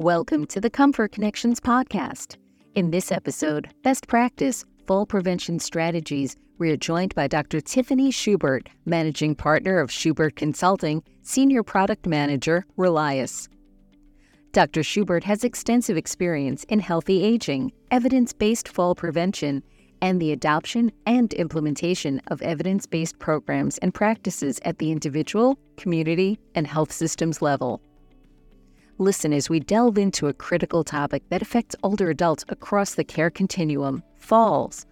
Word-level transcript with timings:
Welcome 0.00 0.46
to 0.46 0.62
the 0.62 0.70
ComForConnections 0.70 1.58
podcast. 1.58 2.38
In 2.74 2.90
this 2.90 3.12
episode, 3.12 3.68
Best 3.82 4.08
Practice 4.08 4.64
Fall 4.86 5.04
Prevention 5.04 5.58
Strategies, 5.58 6.36
we 6.56 6.70
are 6.70 6.78
joined 6.78 7.14
by 7.14 7.26
Dr. 7.26 7.60
Tiffany 7.60 8.10
Shubert, 8.10 8.68
Managing 8.86 9.34
Partner 9.34 9.78
of 9.78 9.90
Shubert 9.90 10.36
Consulting, 10.36 11.02
Senior 11.20 11.62
Product 11.62 12.06
Manager, 12.06 12.64
Relias. 12.78 13.46
Dr. 14.52 14.80
Shubert 14.80 15.22
has 15.24 15.44
extensive 15.44 15.98
experience 15.98 16.64
in 16.70 16.80
healthy 16.80 17.22
aging, 17.22 17.70
evidence 17.90 18.32
based 18.32 18.68
fall 18.68 18.94
prevention, 18.94 19.62
and 20.00 20.18
the 20.18 20.32
adoption 20.32 20.90
and 21.04 21.34
implementation 21.34 22.22
of 22.28 22.40
evidence 22.40 22.86
based 22.86 23.18
programs 23.18 23.76
and 23.76 23.92
practices 23.92 24.60
at 24.64 24.78
the 24.78 24.92
individual, 24.92 25.58
community, 25.76 26.38
and 26.54 26.66
health 26.66 26.90
systems 26.90 27.42
level. 27.42 27.82
Listen 29.00 29.32
as 29.32 29.48
we 29.48 29.60
delve 29.60 29.96
into 29.96 30.26
a 30.26 30.34
critical 30.34 30.84
topic 30.84 31.22
that 31.30 31.40
affects 31.40 31.74
older 31.82 32.10
adults 32.10 32.44
across 32.50 32.94
the 32.94 33.02
care 33.02 33.30
continuum 33.30 34.02
falls. 34.18 34.84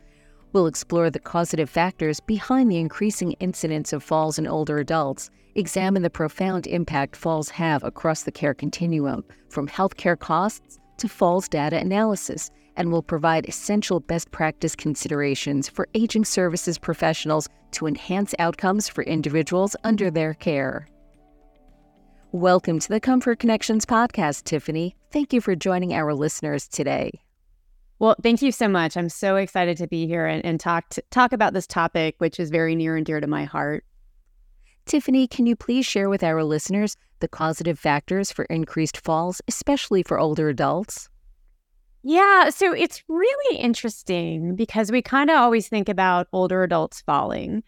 We'll 0.55 0.67
explore 0.67 1.11
the 1.11 1.21
causative 1.21 1.69
factors 1.69 2.19
behind 2.19 2.71
the 2.71 2.79
increasing 2.79 3.33
incidence 3.33 3.93
of 3.93 4.03
falls 4.03 4.39
in 4.39 4.47
older 4.47 4.79
adults, 4.79 5.31
examine 5.57 6.01
the 6.01 6.09
profound 6.09 6.67
impact 6.67 7.17
falls 7.17 7.51
have 7.51 7.85
across 7.85 8.23
the 8.23 8.33
care 8.33 8.55
continuum, 8.55 9.25
from 9.51 9.69
healthcare 9.69 10.19
costs 10.19 10.79
to 10.97 11.07
falls 11.07 11.47
data 11.47 11.77
analysis, 11.77 12.51
and 12.77 12.91
will 12.91 13.03
provide 13.03 13.47
essential 13.47 14.01
best 14.01 14.31
practice 14.31 14.75
considerations 14.75 15.69
for 15.69 15.87
aging 15.93 16.25
services 16.25 16.79
professionals 16.79 17.47
to 17.73 17.87
enhance 17.87 18.35
outcomes 18.39 18.89
for 18.89 19.05
individuals 19.05 19.77
under 19.85 20.11
their 20.11 20.33
care. 20.33 20.89
Welcome 22.33 22.79
to 22.81 22.89
the 22.91 23.01
ComForConnections 23.01 23.87
podcast, 23.87 24.45
Tiffany. 24.45 24.95
Thank 25.11 25.33
you 25.33 25.41
for 25.41 25.57
joining 25.57 25.95
our 25.95 26.13
listeners 26.13 26.69
today. 26.69 27.23
Well, 28.01 28.17
thank 28.23 28.43
you 28.43 28.53
so 28.53 28.69
much. 28.69 28.99
I'm 28.99 29.09
so 29.09 29.37
excited 29.37 29.79
to 29.79 29.87
be 29.87 30.07
here 30.07 30.27
and, 30.27 30.45
and 30.45 30.61
talk 30.61 30.91
to, 30.91 31.03
talk 31.11 31.33
about 31.33 31.55
this 31.55 31.67
topic, 31.67 32.17
which 32.19 32.39
is 32.39 32.51
very 32.51 32.75
near 32.75 32.97
and 32.97 33.07
dear 33.07 33.19
to 33.19 33.27
my 33.27 33.45
heart. 33.45 33.83
Tiffany, 34.85 35.27
can 35.27 35.47
you 35.47 35.57
please 35.57 35.87
share 35.87 36.11
with 36.11 36.23
our 36.23 36.45
listeners 36.45 36.99
the 37.21 37.29
causative 37.29 37.79
factors 37.79 38.31
for 38.31 38.45
increased 38.45 38.99
falls, 38.99 39.41
especially 39.49 40.03
for 40.03 40.19
older 40.19 40.51
adults? 40.51 41.09
Yeah, 42.03 42.51
so 42.51 42.75
it's 42.75 43.03
really 43.09 43.57
interesting 43.57 44.55
because 44.55 44.93
we 44.93 45.01
kind 45.01 45.31
of 45.31 45.39
always 45.39 45.67
think 45.67 45.89
about 45.89 46.29
older 46.35 46.63
adults 46.63 47.01
falling. 47.01 47.63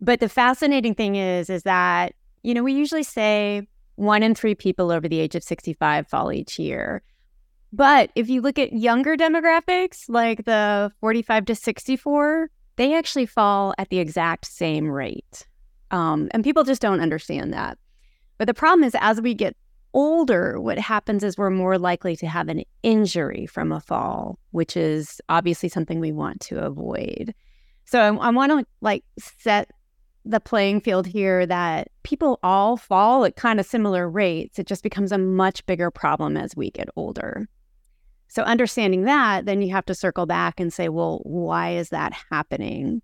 But 0.00 0.20
the 0.20 0.28
fascinating 0.28 0.94
thing 0.94 1.16
is 1.16 1.50
is 1.50 1.64
that, 1.64 2.14
you 2.44 2.54
know, 2.54 2.62
we 2.62 2.72
usually 2.72 3.02
say 3.02 3.66
one 4.00 4.22
in 4.22 4.34
three 4.34 4.54
people 4.54 4.90
over 4.90 5.08
the 5.08 5.20
age 5.20 5.34
of 5.34 5.44
65 5.44 6.08
fall 6.08 6.32
each 6.32 6.58
year. 6.58 7.02
But 7.72 8.10
if 8.14 8.28
you 8.28 8.40
look 8.40 8.58
at 8.58 8.72
younger 8.72 9.16
demographics, 9.16 10.04
like 10.08 10.44
the 10.46 10.90
45 11.00 11.44
to 11.46 11.54
64, 11.54 12.50
they 12.76 12.96
actually 12.96 13.26
fall 13.26 13.74
at 13.78 13.90
the 13.90 13.98
exact 13.98 14.46
same 14.46 14.90
rate. 14.90 15.46
Um, 15.90 16.28
and 16.32 16.42
people 16.42 16.64
just 16.64 16.80
don't 16.80 17.00
understand 17.00 17.52
that. 17.52 17.78
But 18.38 18.46
the 18.46 18.54
problem 18.54 18.84
is, 18.84 18.96
as 19.00 19.20
we 19.20 19.34
get 19.34 19.54
older, 19.92 20.58
what 20.58 20.78
happens 20.78 21.22
is 21.22 21.36
we're 21.36 21.50
more 21.50 21.78
likely 21.78 22.16
to 22.16 22.26
have 22.26 22.48
an 22.48 22.62
injury 22.82 23.44
from 23.44 23.70
a 23.70 23.80
fall, 23.80 24.38
which 24.50 24.76
is 24.76 25.20
obviously 25.28 25.68
something 25.68 26.00
we 26.00 26.12
want 26.12 26.40
to 26.40 26.64
avoid. 26.64 27.34
So 27.84 28.00
I, 28.00 28.28
I 28.28 28.30
want 28.30 28.50
to 28.52 28.64
like 28.80 29.04
set 29.18 29.70
the 30.24 30.40
playing 30.40 30.80
field 30.80 31.06
here 31.06 31.46
that 31.46 31.88
people 32.02 32.38
all 32.42 32.76
fall 32.76 33.24
at 33.24 33.36
kind 33.36 33.58
of 33.58 33.66
similar 33.66 34.08
rates. 34.08 34.58
It 34.58 34.66
just 34.66 34.82
becomes 34.82 35.12
a 35.12 35.18
much 35.18 35.64
bigger 35.66 35.90
problem 35.90 36.36
as 36.36 36.54
we 36.54 36.70
get 36.70 36.88
older. 36.96 37.48
So, 38.28 38.42
understanding 38.42 39.04
that, 39.04 39.46
then 39.46 39.60
you 39.60 39.72
have 39.72 39.86
to 39.86 39.94
circle 39.94 40.26
back 40.26 40.60
and 40.60 40.72
say, 40.72 40.88
well, 40.88 41.20
why 41.24 41.70
is 41.70 41.88
that 41.88 42.12
happening? 42.30 43.02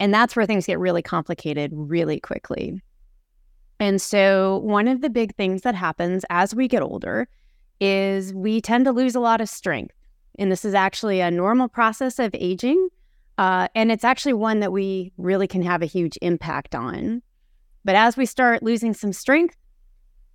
And 0.00 0.12
that's 0.12 0.34
where 0.34 0.46
things 0.46 0.66
get 0.66 0.78
really 0.78 1.02
complicated 1.02 1.70
really 1.74 2.18
quickly. 2.18 2.80
And 3.78 4.00
so, 4.00 4.58
one 4.64 4.88
of 4.88 5.02
the 5.02 5.10
big 5.10 5.34
things 5.34 5.62
that 5.62 5.74
happens 5.74 6.24
as 6.30 6.54
we 6.54 6.68
get 6.68 6.82
older 6.82 7.28
is 7.80 8.32
we 8.32 8.60
tend 8.60 8.86
to 8.86 8.92
lose 8.92 9.14
a 9.14 9.20
lot 9.20 9.40
of 9.40 9.48
strength. 9.48 9.94
And 10.38 10.50
this 10.50 10.64
is 10.64 10.74
actually 10.74 11.20
a 11.20 11.30
normal 11.30 11.68
process 11.68 12.18
of 12.18 12.30
aging. 12.34 12.88
Uh, 13.38 13.68
and 13.74 13.90
it's 13.90 14.04
actually 14.04 14.32
one 14.32 14.60
that 14.60 14.72
we 14.72 15.12
really 15.16 15.46
can 15.46 15.62
have 15.62 15.82
a 15.82 15.86
huge 15.86 16.16
impact 16.22 16.74
on. 16.74 17.22
But 17.84 17.96
as 17.96 18.16
we 18.16 18.26
start 18.26 18.62
losing 18.62 18.94
some 18.94 19.12
strength, 19.12 19.56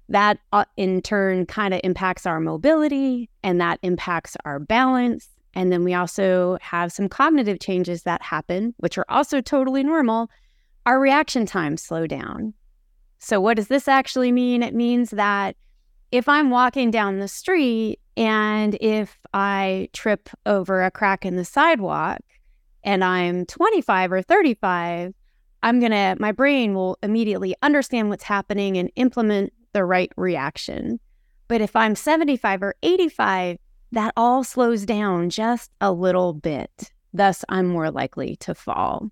that 0.09 0.39
uh, 0.51 0.65
in 0.75 1.01
turn 1.01 1.45
kind 1.45 1.73
of 1.73 1.81
impacts 1.83 2.25
our 2.25 2.39
mobility 2.39 3.29
and 3.43 3.61
that 3.61 3.79
impacts 3.83 4.35
our 4.43 4.59
balance. 4.59 5.29
And 5.53 5.71
then 5.71 5.83
we 5.83 5.93
also 5.93 6.57
have 6.61 6.91
some 6.91 7.07
cognitive 7.07 7.59
changes 7.59 8.03
that 8.03 8.21
happen, 8.21 8.73
which 8.77 8.97
are 8.97 9.05
also 9.07 9.39
totally 9.39 9.83
normal. 9.83 10.29
Our 10.85 10.99
reaction 10.99 11.45
times 11.45 11.83
slow 11.83 12.07
down. 12.07 12.53
So, 13.19 13.39
what 13.41 13.57
does 13.57 13.67
this 13.67 13.87
actually 13.87 14.31
mean? 14.31 14.63
It 14.63 14.73
means 14.73 15.11
that 15.11 15.55
if 16.11 16.27
I'm 16.27 16.49
walking 16.49 16.89
down 16.89 17.19
the 17.19 17.27
street 17.27 17.99
and 18.17 18.77
if 18.81 19.19
I 19.33 19.89
trip 19.93 20.29
over 20.45 20.83
a 20.83 20.91
crack 20.91 21.25
in 21.25 21.35
the 21.35 21.45
sidewalk, 21.45 22.19
and 22.83 23.03
I'm 23.03 23.45
25 23.45 24.11
or 24.11 24.21
35, 24.21 25.13
I'm 25.61 25.79
going 25.79 25.91
to, 25.91 26.15
my 26.19 26.31
brain 26.31 26.73
will 26.73 26.97
immediately 27.03 27.55
understand 27.61 28.09
what's 28.09 28.23
happening 28.23 28.77
and 28.77 28.91
implement 28.95 29.53
the 29.73 29.83
right 29.85 30.11
reaction. 30.15 30.99
But 31.47 31.61
if 31.61 31.75
I'm 31.75 31.95
75 31.95 32.63
or 32.63 32.75
85, 32.83 33.57
that 33.91 34.13
all 34.15 34.43
slows 34.43 34.85
down 34.85 35.29
just 35.29 35.71
a 35.81 35.91
little 35.91 36.33
bit. 36.33 36.91
Thus, 37.13 37.43
I'm 37.49 37.67
more 37.67 37.91
likely 37.91 38.35
to 38.37 38.53
fall. 38.53 39.09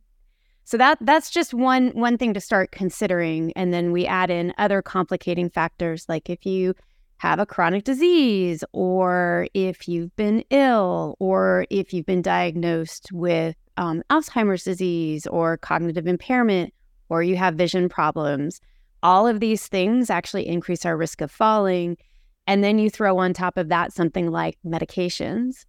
So 0.63 0.77
that 0.77 0.97
that's 0.99 1.29
just 1.29 1.53
one 1.53 1.91
one 1.91 2.17
thing 2.17 2.33
to 2.33 2.41
start 2.41 2.71
considering 2.71 3.53
and 3.55 3.73
then 3.73 3.93
we 3.93 4.05
add 4.05 4.29
in 4.29 4.53
other 4.57 4.81
complicating 4.81 5.49
factors 5.49 6.05
like 6.09 6.29
if 6.29 6.45
you 6.45 6.75
have 7.17 7.39
a 7.39 7.45
chronic 7.45 7.83
disease 7.83 8.63
or 8.73 9.47
if 9.53 9.87
you've 9.87 10.15
been 10.15 10.43
ill 10.49 11.15
or 11.19 11.65
if 11.69 11.93
you've 11.93 12.05
been 12.05 12.21
diagnosed 12.21 13.09
with 13.11 13.55
um, 13.77 14.03
Alzheimer's 14.09 14.63
disease 14.63 15.25
or 15.27 15.57
cognitive 15.57 16.07
impairment 16.07 16.73
or 17.09 17.23
you 17.23 17.35
have 17.35 17.55
vision 17.55 17.89
problems. 17.89 18.61
All 19.01 19.27
of 19.27 19.39
these 19.39 19.67
things 19.67 20.09
actually 20.09 20.47
increase 20.47 20.85
our 20.85 20.97
risk 20.97 21.21
of 21.21 21.31
falling. 21.31 21.97
And 22.45 22.63
then 22.63 22.79
you 22.79 22.89
throw 22.89 23.17
on 23.17 23.33
top 23.33 23.57
of 23.57 23.69
that 23.69 23.93
something 23.93 24.31
like 24.31 24.57
medications, 24.65 25.65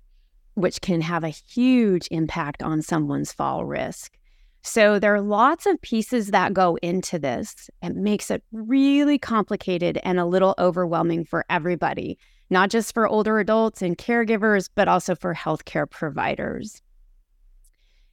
which 0.55 0.81
can 0.81 1.01
have 1.01 1.25
a 1.25 1.29
huge 1.29 2.09
impact 2.11 2.63
on 2.63 2.83
someone's 2.83 3.33
fall 3.33 3.65
risk. 3.65 4.18
So 4.63 4.99
there 4.99 5.15
are 5.15 5.21
lots 5.21 5.67
of 5.67 5.81
pieces 5.81 6.29
that 6.29 6.53
go 6.53 6.77
into 6.83 7.19
this. 7.19 7.71
It 7.83 7.95
makes 7.95 8.31
it 8.31 8.43
really 8.53 9.19
complicated 9.19 9.99
and 10.03 10.19
a 10.19 10.27
little 10.27 10.55
overwhelming 10.59 11.25
for 11.25 11.45
everybody, 11.49 12.19
not 12.51 12.71
just 12.71 12.93
for 12.93 13.07
older 13.07 13.39
adults 13.39 13.83
and 13.83 13.97
caregivers, 13.97 14.69
but 14.75 14.89
also 14.89 15.15
for 15.15 15.35
healthcare 15.35 15.89
providers. 15.89 16.83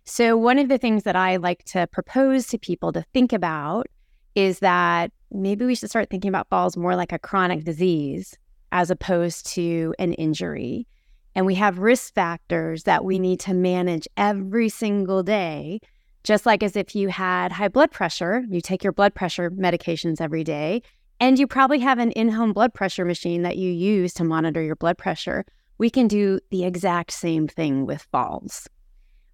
So, 0.06 0.38
one 0.38 0.60
of 0.60 0.70
the 0.70 0.78
things 0.78 1.04
that 1.04 1.16
I 1.16 1.38
like 1.38 1.64
to 1.66 1.88
propose 1.88 2.46
to 2.48 2.60
people 2.60 2.92
to 2.94 3.04
think 3.12 3.34
about 3.34 3.88
is 4.36 4.60
that 4.60 5.12
maybe 5.32 5.66
we 5.66 5.74
should 5.74 5.90
start 5.90 6.10
thinking 6.10 6.30
about 6.30 6.50
falls 6.50 6.78
more 6.78 6.96
like 6.96 7.12
a 7.12 7.20
chronic 7.20 7.64
disease 7.64 8.38
as 8.72 8.92
opposed 8.92 9.48
to 9.48 9.96
an 9.98 10.14
injury. 10.14 10.86
And 11.34 11.46
we 11.46 11.56
have 11.56 11.80
risk 11.80 12.14
factors 12.14 12.84
that 12.84 13.04
we 13.04 13.18
need 13.20 13.40
to 13.42 13.54
manage 13.54 14.08
every 14.16 14.70
single 14.70 15.24
day 15.24 15.80
just 16.26 16.46
like 16.46 16.64
as 16.64 16.76
if 16.76 16.96
you 16.96 17.08
had 17.10 17.52
high 17.52 17.68
blood 17.68 17.92
pressure, 17.92 18.44
you 18.50 18.60
take 18.60 18.84
your 18.84 18.92
blood 18.92 19.14
pressure 19.14 19.52
medications 19.52 20.20
every 20.20 20.44
day, 20.44 20.82
and 21.20 21.38
you 21.38 21.48
probably 21.48 21.80
have 21.80 22.00
an 22.00 22.12
in 22.12 22.30
home 22.30 22.52
blood 22.52 22.74
pressure 22.74 23.06
machine 23.06 23.44
that 23.44 23.58
you 23.58 23.72
use 23.72 24.14
to 24.16 24.24
monitor 24.24 24.62
your 24.62 24.76
blood 24.76 24.98
pressure. 24.98 25.46
We 25.78 25.90
can 25.90 26.08
do 26.08 26.40
the 26.50 26.66
exact 26.66 27.12
same 27.12 27.48
thing 27.48 27.86
with 27.86 28.02
falls. 28.12 28.68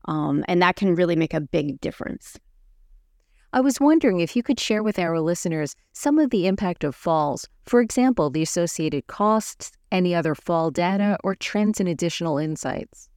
Um, 0.06 0.44
and 0.48 0.62
that 0.62 0.76
can 0.76 0.96
really 0.96 1.16
make 1.16 1.34
a 1.34 1.42
big 1.42 1.80
difference. 1.80 2.38
I 3.54 3.62
was 3.62 3.80
wondering 3.80 4.20
if 4.20 4.36
you 4.36 4.44
could 4.44 4.60
share 4.60 4.84
with 4.84 4.98
our 5.00 5.20
listeners 5.20 5.76
some 5.94 6.20
of 6.20 6.30
the 6.30 6.48
impact 6.48 6.84
of 6.84 6.96
falls, 6.96 7.48
for 7.66 7.82
example, 7.82 8.30
the 8.30 8.42
associated 8.42 9.08
costs, 9.08 9.72
any 9.92 10.16
other 10.16 10.36
fall 10.36 10.72
data, 10.72 11.18
or 11.24 11.36
trends 11.36 11.80
and 11.80 11.88
additional 11.88 12.38
insights. 12.38 13.10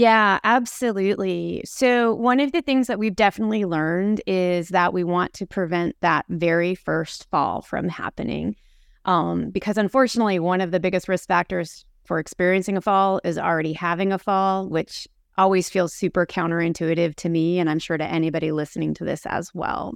Yeah, 0.00 0.38
absolutely. 0.44 1.60
So, 1.66 2.14
one 2.14 2.40
of 2.40 2.52
the 2.52 2.62
things 2.62 2.86
that 2.86 2.98
we've 2.98 3.14
definitely 3.14 3.66
learned 3.66 4.22
is 4.26 4.70
that 4.70 4.94
we 4.94 5.04
want 5.04 5.34
to 5.34 5.46
prevent 5.46 5.94
that 6.00 6.24
very 6.30 6.74
first 6.74 7.28
fall 7.30 7.60
from 7.60 7.86
happening. 7.86 8.56
Um, 9.04 9.50
because 9.50 9.76
unfortunately, 9.76 10.38
one 10.38 10.62
of 10.62 10.70
the 10.70 10.80
biggest 10.80 11.06
risk 11.06 11.28
factors 11.28 11.84
for 12.06 12.18
experiencing 12.18 12.78
a 12.78 12.80
fall 12.80 13.20
is 13.24 13.36
already 13.36 13.74
having 13.74 14.10
a 14.10 14.18
fall, 14.18 14.70
which 14.70 15.06
always 15.36 15.68
feels 15.68 15.92
super 15.92 16.24
counterintuitive 16.24 17.14
to 17.16 17.28
me. 17.28 17.58
And 17.58 17.68
I'm 17.68 17.78
sure 17.78 17.98
to 17.98 18.04
anybody 18.04 18.52
listening 18.52 18.94
to 18.94 19.04
this 19.04 19.26
as 19.26 19.54
well. 19.54 19.92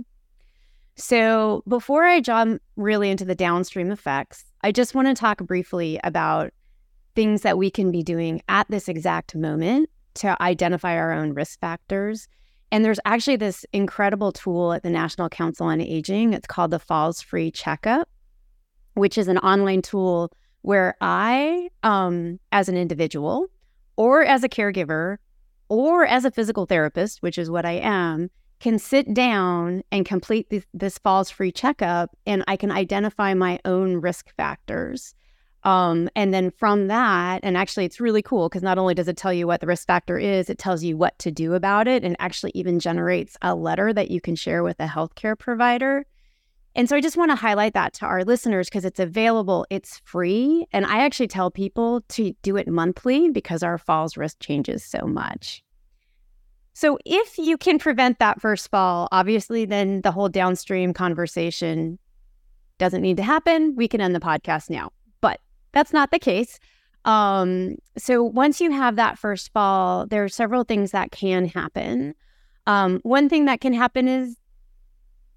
So, 0.97 1.63
before 1.67 2.05
I 2.05 2.21
jump 2.21 2.61
really 2.77 3.09
into 3.09 3.25
the 3.25 3.35
downstream 3.35 3.91
effects, 3.91 4.45
I 4.61 4.71
just 4.71 4.95
want 4.95 5.09
to 5.09 5.15
talk 5.15 5.39
briefly 5.39 5.99
about 6.05 6.53
things 7.15 7.41
that 7.41 7.57
we 7.57 7.71
can 7.71 7.91
be 7.91 8.03
doing 8.03 8.43
at 8.51 8.67
this 8.69 8.87
exact 8.87 9.35
moment 9.35 9.89
to 10.15 10.41
identify 10.43 10.97
our 10.97 11.13
own 11.13 11.33
risk 11.33 11.61
factors. 11.61 12.29
And 12.71 12.85
there's 12.85 13.01
actually 13.05 13.37
this 13.37 13.65
incredible 13.73 14.33
tool 14.33 14.73
at 14.73 14.83
the 14.83 14.91
National 14.91 15.29
Council 15.29 15.67
on 15.67 15.81
Aging. 15.81 16.33
It's 16.33 16.47
called 16.47 16.71
the 16.71 16.79
Falls 16.79 17.21
Free 17.21 17.51
Checkup, 17.51 18.09
which 18.95 19.17
is 19.17 19.29
an 19.29 19.39
online 19.39 19.83
tool 19.83 20.33
where 20.63 20.97
I, 21.01 21.69
um, 21.83 22.41
as 22.51 22.69
an 22.69 22.77
individual 22.77 23.47
or 23.97 24.23
as 24.23 24.43
a 24.43 24.49
caregiver 24.49 25.19
or 25.69 26.07
as 26.07 26.25
a 26.25 26.31
physical 26.31 26.67
therapist, 26.67 27.23
which 27.23 27.39
is 27.39 27.51
what 27.51 27.67
I 27.67 27.73
am, 27.73 28.31
can 28.61 28.79
sit 28.79 29.13
down 29.13 29.83
and 29.93 30.07
complete 30.07 30.49
this, 30.49 30.65
this 30.73 30.99
falls 30.99 31.31
free 31.31 31.53
checkup 31.53 32.17
and 32.27 32.43
I 32.49 32.57
can 32.57 32.71
identify 32.71 33.35
my 33.35 33.59
own 33.65 33.97
risk 33.97 34.35
factors. 34.37 35.15
Um, 35.65 36.11
and 36.15 36.35
then 36.35 36.51
from 36.51 36.89
that, 36.89 37.41
and 37.43 37.57
actually, 37.57 37.87
it's 37.87 38.01
really 38.01 38.21
cool 38.21 38.49
because 38.49 38.63
not 38.63 38.77
only 38.77 38.95
does 38.95 39.09
it 39.09 39.17
tell 39.17 39.33
you 39.33 39.47
what 39.47 39.61
the 39.61 39.67
risk 39.67 39.87
factor 39.87 40.19
is, 40.19 40.51
it 40.51 40.59
tells 40.59 40.85
you 40.85 40.97
what 40.97 41.19
to 41.21 41.31
do 41.31 41.55
about 41.55 41.89
it 41.89 42.05
and 42.05 42.17
actually 42.19 42.53
even 42.55 42.79
generates 42.79 43.37
a 43.41 43.55
letter 43.55 43.93
that 43.93 44.11
you 44.11 44.21
can 44.21 44.37
share 44.37 44.63
with 44.63 44.79
a 44.79 44.87
healthcare 44.87 45.39
provider. 45.39 46.05
And 46.77 46.89
so 46.89 46.97
I 46.97 47.01
just 47.01 47.17
want 47.17 47.31
to 47.31 47.37
highlight 47.37 47.75
that 47.75 47.95
to 47.95 48.07
our 48.07 48.25
listeners 48.25 48.69
because 48.69 48.85
it's 48.85 49.01
available, 49.01 49.65
it's 49.71 50.01
free. 50.05 50.67
And 50.73 50.85
I 50.85 50.99
actually 50.99 51.29
tell 51.29 51.51
people 51.51 52.03
to 52.11 52.35
do 52.43 52.57
it 52.57 52.69
monthly 52.69 53.31
because 53.31 53.63
our 53.63 53.79
falls 53.79 54.17
risk 54.17 54.41
changes 54.41 54.85
so 54.85 55.07
much. 55.07 55.63
So 56.75 56.99
if 57.07 57.39
you 57.39 57.57
can 57.57 57.79
prevent 57.79 58.19
that 58.19 58.41
first 58.41 58.69
fall, 58.71 59.09
obviously, 59.13 59.65
then 59.65 60.01
the 60.03 60.11
whole 60.11 60.29
downstream 60.29 60.93
conversation 60.93 62.01
doesn't 62.79 63.03
need 63.03 63.19
to 63.19 63.23
happen. 63.23 63.77
We 63.77 63.87
can 63.87 64.01
end 64.01 64.15
the 64.15 64.21
podcast 64.21 64.69
now. 64.69 64.91
That's 65.75 65.93
not 65.93 66.11
the 66.11 66.19
case. 66.19 66.59
Um, 67.05 67.77
so 67.99 68.23
once 68.23 68.61
you 68.61 68.71
have 68.71 68.97
that 68.97 69.19
first 69.19 69.53
fall, 69.53 70.07
there 70.07 70.25
are 70.25 70.29
several 70.29 70.65
things 70.65 70.93
that 70.93 71.11
can 71.11 71.47
happen. 71.47 72.15
Um, 72.67 73.01
one 73.03 73.29
thing 73.29 73.45
that 73.45 73.61
can 73.61 73.75
happen 73.75 74.09
is 74.09 74.37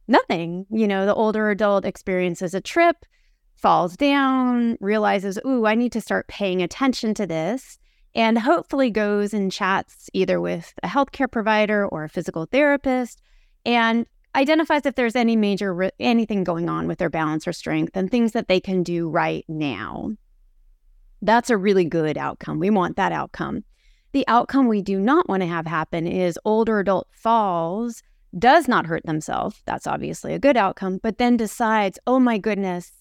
nothing. 0.08 0.66
You 0.70 0.88
know, 0.88 1.06
the 1.06 1.14
older 1.14 1.50
adult 1.50 1.84
experiences 1.84 2.54
a 2.54 2.62
trip, 2.62 3.06
falls 3.58 3.98
down, 3.98 4.78
realizes, 4.80 5.40
ooh, 5.46 5.66
I 5.66 5.76
need 5.76 5.92
to 5.94 6.02
start 6.02 6.28
paying 6.28 6.62
attention 6.62 7.14
to 7.16 7.26
this 7.26 7.80
and 8.16 8.38
hopefully 8.38 8.90
goes 8.90 9.34
and 9.34 9.52
chats 9.52 10.10
either 10.14 10.40
with 10.40 10.74
a 10.84 10.88
healthcare 10.88 11.30
provider 11.30 11.86
or 11.88 12.04
a 12.04 12.10
physical 12.10 12.46
therapist 12.46 13.22
and 13.66 14.06
identifies 14.36 14.86
if 14.86 14.96
there's 14.96 15.16
any 15.16 15.36
major 15.36 15.92
anything 16.00 16.44
going 16.44 16.70
on 16.70 16.88
with 16.88 17.00
their 17.00 17.10
balance 17.10 17.48
or 17.48 17.54
strength 17.54 17.96
and 17.96 18.10
things 18.12 18.32
that 18.34 18.48
they 18.48 18.60
can 18.60 18.84
do 18.84 19.10
right 19.10 19.44
now. 19.48 20.12
That's 21.22 21.50
a 21.50 21.58
really 21.58 21.86
good 21.86 22.18
outcome. 22.18 22.60
We 22.60 22.70
want 22.70 22.96
that 22.98 23.12
outcome. 23.12 23.64
The 24.14 24.28
outcome 24.28 24.68
we 24.68 24.82
do 24.82 25.00
not 25.00 25.28
want 25.28 25.42
to 25.42 25.48
have 25.48 25.66
happen 25.66 26.08
is 26.08 26.40
older 26.46 26.80
adult 26.80 27.08
falls, 27.12 28.02
does 28.38 28.68
not 28.68 28.86
hurt 28.86 29.06
themselves. 29.06 29.62
That's 29.66 29.88
obviously 29.88 30.34
a 30.34 30.40
good 30.40 30.58
outcome, 30.58 31.00
but 31.02 31.18
then 31.18 31.38
decides, 31.38 32.00
oh 32.08 32.20
my 32.20 32.38
goodness, 32.38 32.92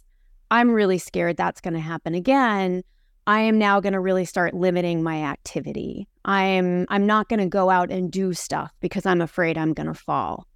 I'm 0.50 0.70
really 0.70 0.98
scared 0.98 1.36
that's 1.36 1.60
going 1.60 1.74
to 1.74 1.80
happen 1.80 2.14
again. 2.14 2.82
I 3.26 3.40
am 3.40 3.58
now 3.58 3.80
going 3.80 3.92
to 3.92 4.00
really 4.00 4.24
start 4.24 4.54
limiting 4.54 5.02
my 5.02 5.22
activity. 5.24 6.06
I'm 6.24 6.86
I'm 6.88 7.06
not 7.06 7.28
going 7.28 7.40
to 7.40 7.46
go 7.46 7.70
out 7.70 7.90
and 7.90 8.10
do 8.10 8.32
stuff 8.34 8.72
because 8.80 9.04
I'm 9.04 9.20
afraid 9.20 9.58
I'm 9.58 9.72
going 9.72 9.88
to 9.88 9.94
fall. 9.94 10.46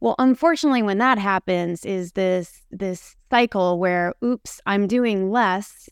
Well, 0.00 0.16
unfortunately 0.18 0.82
when 0.82 0.98
that 0.98 1.18
happens 1.18 1.84
is 1.84 2.12
this 2.12 2.62
this 2.70 3.16
cycle 3.30 3.78
where 3.78 4.14
oops, 4.24 4.60
I'm 4.66 4.86
doing 4.88 5.30
less. 5.30 5.88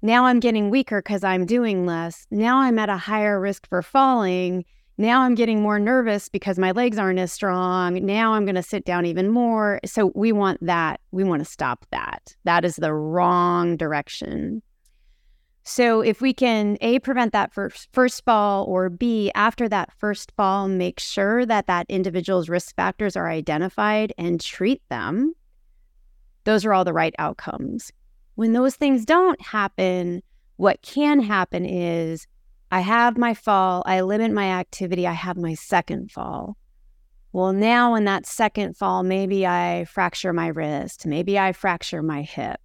Now 0.00 0.26
I'm 0.26 0.40
getting 0.40 0.70
weaker 0.70 1.02
cuz 1.02 1.24
I'm 1.24 1.44
doing 1.44 1.86
less. 1.86 2.26
Now 2.30 2.58
I'm 2.58 2.78
at 2.78 2.88
a 2.88 2.96
higher 2.96 3.40
risk 3.40 3.68
for 3.68 3.82
falling. 3.82 4.64
Now 4.96 5.22
I'm 5.22 5.36
getting 5.36 5.62
more 5.62 5.78
nervous 5.78 6.28
because 6.28 6.58
my 6.58 6.72
legs 6.72 6.98
aren't 6.98 7.20
as 7.20 7.32
strong. 7.32 8.04
Now 8.04 8.34
I'm 8.34 8.44
going 8.44 8.56
to 8.56 8.62
sit 8.64 8.84
down 8.84 9.06
even 9.06 9.30
more. 9.30 9.78
So 9.84 10.10
we 10.16 10.32
want 10.32 10.58
that. 10.66 11.00
We 11.12 11.22
want 11.22 11.40
to 11.40 11.50
stop 11.50 11.86
that. 11.92 12.34
That 12.44 12.64
is 12.64 12.76
the 12.76 12.92
wrong 12.92 13.76
direction. 13.76 14.60
So 15.62 16.00
if 16.00 16.20
we 16.20 16.32
can 16.32 16.78
A, 16.80 16.98
prevent 16.98 17.32
that 17.34 17.52
first, 17.52 17.88
first 17.92 18.24
fall, 18.24 18.64
or 18.64 18.88
B, 18.88 19.30
after 19.34 19.68
that 19.68 19.92
first 19.92 20.32
fall, 20.36 20.66
make 20.66 20.98
sure 20.98 21.44
that 21.44 21.66
that 21.66 21.86
individual's 21.88 22.48
risk 22.48 22.74
factors 22.74 23.16
are 23.16 23.28
identified 23.28 24.12
and 24.16 24.40
treat 24.40 24.82
them, 24.88 25.34
those 26.44 26.64
are 26.64 26.72
all 26.72 26.84
the 26.84 26.94
right 26.94 27.14
outcomes. 27.18 27.92
When 28.38 28.52
those 28.52 28.76
things 28.76 29.04
don't 29.04 29.40
happen, 29.40 30.22
what 30.56 30.80
can 30.80 31.18
happen 31.18 31.64
is 31.64 32.26
I 32.70 32.80
have 32.80 33.18
my 33.18 33.34
fall, 33.34 33.82
I 33.84 34.00
limit 34.02 34.30
my 34.30 34.50
activity, 34.50 35.06
I 35.06 35.12
have 35.12 35.36
my 35.36 35.54
second 35.54 36.12
fall. 36.12 36.56
Well, 37.32 37.52
now 37.52 37.94
in 37.94 38.04
that 38.04 38.26
second 38.26 38.76
fall, 38.76 39.02
maybe 39.02 39.44
I 39.44 39.86
fracture 39.86 40.32
my 40.32 40.46
wrist, 40.46 41.04
maybe 41.06 41.38
I 41.38 41.52
fracture 41.52 42.02
my 42.02 42.22
hip. 42.22 42.60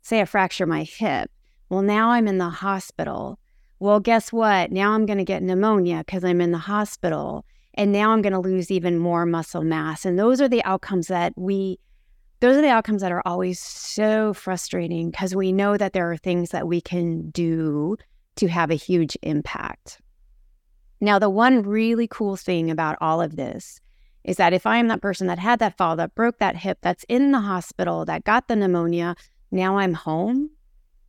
Say 0.00 0.20
I 0.20 0.26
fracture 0.26 0.66
my 0.66 0.84
hip 0.84 1.30
well, 1.68 1.82
now 1.82 2.10
I'm 2.10 2.28
in 2.28 2.38
the 2.38 2.48
hospital. 2.48 3.40
Well, 3.80 3.98
guess 3.98 4.32
what? 4.32 4.70
Now 4.70 4.92
I'm 4.92 5.04
going 5.04 5.18
to 5.18 5.24
get 5.24 5.42
pneumonia 5.42 5.98
because 6.06 6.24
I'm 6.24 6.40
in 6.40 6.52
the 6.52 6.58
hospital. 6.58 7.44
And 7.74 7.92
now 7.92 8.12
I'm 8.12 8.22
going 8.22 8.32
to 8.32 8.38
lose 8.38 8.70
even 8.70 8.98
more 8.98 9.26
muscle 9.26 9.64
mass. 9.64 10.04
And 10.04 10.18
those 10.18 10.40
are 10.40 10.48
the 10.48 10.64
outcomes 10.64 11.08
that 11.08 11.32
we, 11.36 11.78
those 12.40 12.56
are 12.56 12.62
the 12.62 12.70
outcomes 12.70 13.02
that 13.02 13.12
are 13.12 13.22
always 13.24 13.60
so 13.60 14.34
frustrating 14.34 15.10
because 15.10 15.34
we 15.34 15.52
know 15.52 15.76
that 15.76 15.92
there 15.92 16.10
are 16.10 16.16
things 16.16 16.50
that 16.50 16.68
we 16.68 16.80
can 16.80 17.30
do 17.30 17.96
to 18.36 18.48
have 18.48 18.70
a 18.70 18.74
huge 18.74 19.16
impact. 19.22 20.00
Now, 21.00 21.18
the 21.18 21.30
one 21.30 21.62
really 21.62 22.08
cool 22.08 22.36
thing 22.36 22.70
about 22.70 22.98
all 23.00 23.20
of 23.20 23.36
this 23.36 23.80
is 24.24 24.36
that 24.36 24.52
if 24.52 24.66
I 24.66 24.78
am 24.78 24.88
that 24.88 25.02
person 25.02 25.26
that 25.28 25.38
had 25.38 25.58
that 25.60 25.76
fall, 25.76 25.96
that 25.96 26.14
broke 26.14 26.38
that 26.38 26.56
hip, 26.56 26.78
that's 26.82 27.04
in 27.08 27.32
the 27.32 27.40
hospital, 27.40 28.04
that 28.06 28.24
got 28.24 28.48
the 28.48 28.56
pneumonia, 28.56 29.14
now 29.50 29.78
I'm 29.78 29.94
home 29.94 30.50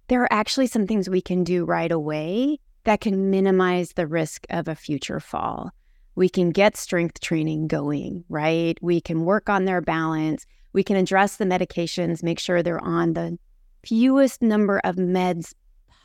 there 0.08 0.22
are 0.24 0.32
actually 0.32 0.68
some 0.68 0.88
things 0.88 1.10
we 1.10 1.22
can 1.22 1.44
do 1.44 1.66
right 1.66 1.92
away 1.92 2.60
that 2.86 3.02
can 3.02 3.30
minimize 3.30 3.94
the 3.94 4.08
risk 4.08 4.46
of 4.50 4.68
a 4.68 4.76
future 4.76 5.20
fall. 5.20 5.72
We 6.16 6.30
can 6.30 6.52
get 6.52 6.78
strength 6.78 7.20
training 7.20 7.68
going, 7.68 8.24
right? 8.30 8.78
We 8.82 9.02
can 9.02 9.26
work 9.26 9.50
on 9.50 9.66
their 9.66 9.82
balance. 9.82 10.46
We 10.74 10.84
can 10.84 10.96
address 10.96 11.38
the 11.38 11.46
medications, 11.46 12.24
make 12.24 12.40
sure 12.40 12.62
they're 12.62 12.84
on 12.84 13.14
the 13.14 13.38
fewest 13.84 14.42
number 14.42 14.80
of 14.84 14.96
meds 14.96 15.54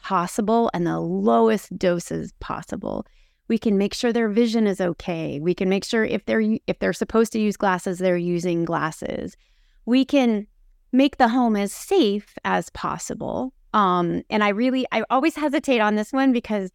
possible 0.03 0.71
and 0.75 0.87
the 0.87 1.01
lowest 1.01 1.77
doses 1.79 2.33
possible. 2.41 3.07
We 3.49 3.59
can 3.59 3.77
make 3.77 3.95
sure 3.95 4.13
their 4.13 4.29
vision 4.29 4.67
is 4.67 4.81
okay. 4.81 5.41
We 5.41 5.55
can 5.55 5.69
make 5.69 5.85
sure 5.85 6.05
if 6.05 6.25
they're 6.25 6.59
if 6.67 6.79
they're 6.79 6.93
supposed 6.93 7.33
to 7.33 7.41
use 7.41 7.57
glasses, 7.57 7.99
they're 7.99 8.17
using 8.17 8.65
glasses. 8.65 9.37
We 9.85 10.05
can 10.05 10.47
make 10.93 11.19
the 11.19 11.29
home 11.29 11.57
as 11.57 11.73
safe 11.73 12.35
as 12.45 12.71
possible 12.71 13.53
um, 13.75 14.23
and 14.29 14.45
I 14.45 14.51
really, 14.51 14.87
I 14.93 15.05
always 15.11 15.35
hesitate 15.35 15.81
on 15.81 15.95
this 15.95 16.13
one 16.13 16.33
because 16.33 16.71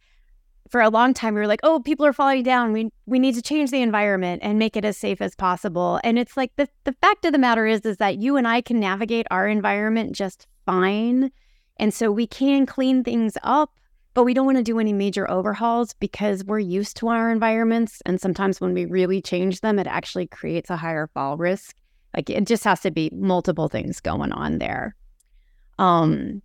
for 0.70 0.80
a 0.80 0.90
long 0.90 1.14
time 1.14 1.34
we 1.34 1.40
were 1.40 1.46
like, 1.46 1.60
oh, 1.62 1.80
people 1.80 2.06
are 2.06 2.12
falling 2.12 2.42
down. 2.42 2.72
We 2.72 2.90
we 3.06 3.18
need 3.18 3.34
to 3.34 3.42
change 3.42 3.70
the 3.70 3.82
environment 3.82 4.42
and 4.42 4.58
make 4.58 4.76
it 4.76 4.84
as 4.84 4.96
safe 4.96 5.20
as 5.20 5.34
possible. 5.34 6.00
And 6.04 6.18
it's 6.18 6.36
like 6.36 6.52
the 6.56 6.68
the 6.84 6.94
fact 7.00 7.24
of 7.24 7.32
the 7.32 7.38
matter 7.38 7.66
is 7.66 7.80
is 7.82 7.96
that 7.98 8.18
you 8.18 8.36
and 8.36 8.46
I 8.46 8.60
can 8.60 8.80
navigate 8.80 9.26
our 9.30 9.48
environment 9.48 10.14
just 10.14 10.46
fine. 10.66 11.30
And 11.78 11.94
so 11.94 12.10
we 12.10 12.26
can 12.26 12.66
clean 12.66 13.04
things 13.04 13.38
up, 13.42 13.72
but 14.14 14.24
we 14.24 14.34
don't 14.34 14.46
want 14.46 14.58
to 14.58 14.64
do 14.64 14.80
any 14.80 14.92
major 14.92 15.30
overhauls 15.30 15.94
because 15.94 16.44
we're 16.44 16.58
used 16.58 16.96
to 16.98 17.08
our 17.08 17.30
environments. 17.30 18.02
And 18.04 18.20
sometimes 18.20 18.60
when 18.60 18.74
we 18.74 18.84
really 18.84 19.22
change 19.22 19.60
them, 19.60 19.78
it 19.78 19.86
actually 19.86 20.26
creates 20.26 20.70
a 20.70 20.76
higher 20.76 21.06
fall 21.14 21.36
risk. 21.36 21.76
Like 22.16 22.30
it 22.30 22.46
just 22.46 22.64
has 22.64 22.80
to 22.80 22.90
be 22.90 23.10
multiple 23.14 23.68
things 23.68 24.00
going 24.00 24.32
on 24.32 24.58
there. 24.58 24.96
Um, 25.78 26.42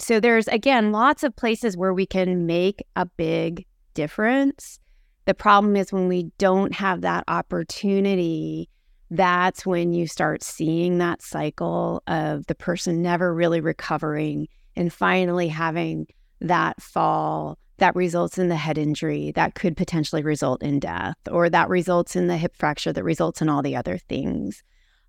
so 0.00 0.20
there's 0.20 0.48
again 0.48 0.92
lots 0.92 1.22
of 1.22 1.36
places 1.36 1.76
where 1.76 1.94
we 1.94 2.06
can 2.06 2.46
make 2.46 2.82
a 2.96 3.06
big 3.06 3.66
difference. 3.94 4.78
The 5.26 5.34
problem 5.34 5.76
is 5.76 5.92
when 5.92 6.08
we 6.08 6.30
don't 6.38 6.72
have 6.74 7.02
that 7.02 7.24
opportunity, 7.28 8.68
that's 9.10 9.66
when 9.66 9.92
you 9.92 10.06
start 10.06 10.42
seeing 10.42 10.98
that 10.98 11.22
cycle 11.22 12.02
of 12.06 12.46
the 12.46 12.54
person 12.54 13.02
never 13.02 13.34
really 13.34 13.60
recovering 13.60 14.48
and 14.76 14.92
finally 14.92 15.48
having 15.48 16.06
that 16.40 16.80
fall 16.80 17.58
that 17.78 17.96
results 17.96 18.38
in 18.38 18.48
the 18.48 18.56
head 18.56 18.78
injury 18.78 19.32
that 19.32 19.54
could 19.54 19.76
potentially 19.76 20.22
result 20.22 20.62
in 20.62 20.78
death 20.78 21.16
or 21.30 21.48
that 21.48 21.68
results 21.68 22.14
in 22.14 22.26
the 22.26 22.36
hip 22.36 22.54
fracture 22.56 22.92
that 22.92 23.02
results 23.02 23.42
in 23.42 23.48
all 23.48 23.62
the 23.62 23.74
other 23.74 23.98
things. 23.98 24.62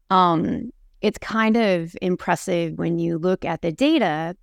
Um, 0.10 0.71
it's 1.01 1.17
kind 1.17 1.57
of 1.57 1.95
impressive 2.01 2.77
when 2.77 2.98
you 2.98 3.17
look 3.17 3.43
at 3.45 3.62
the 3.62 3.71
data 3.71 4.36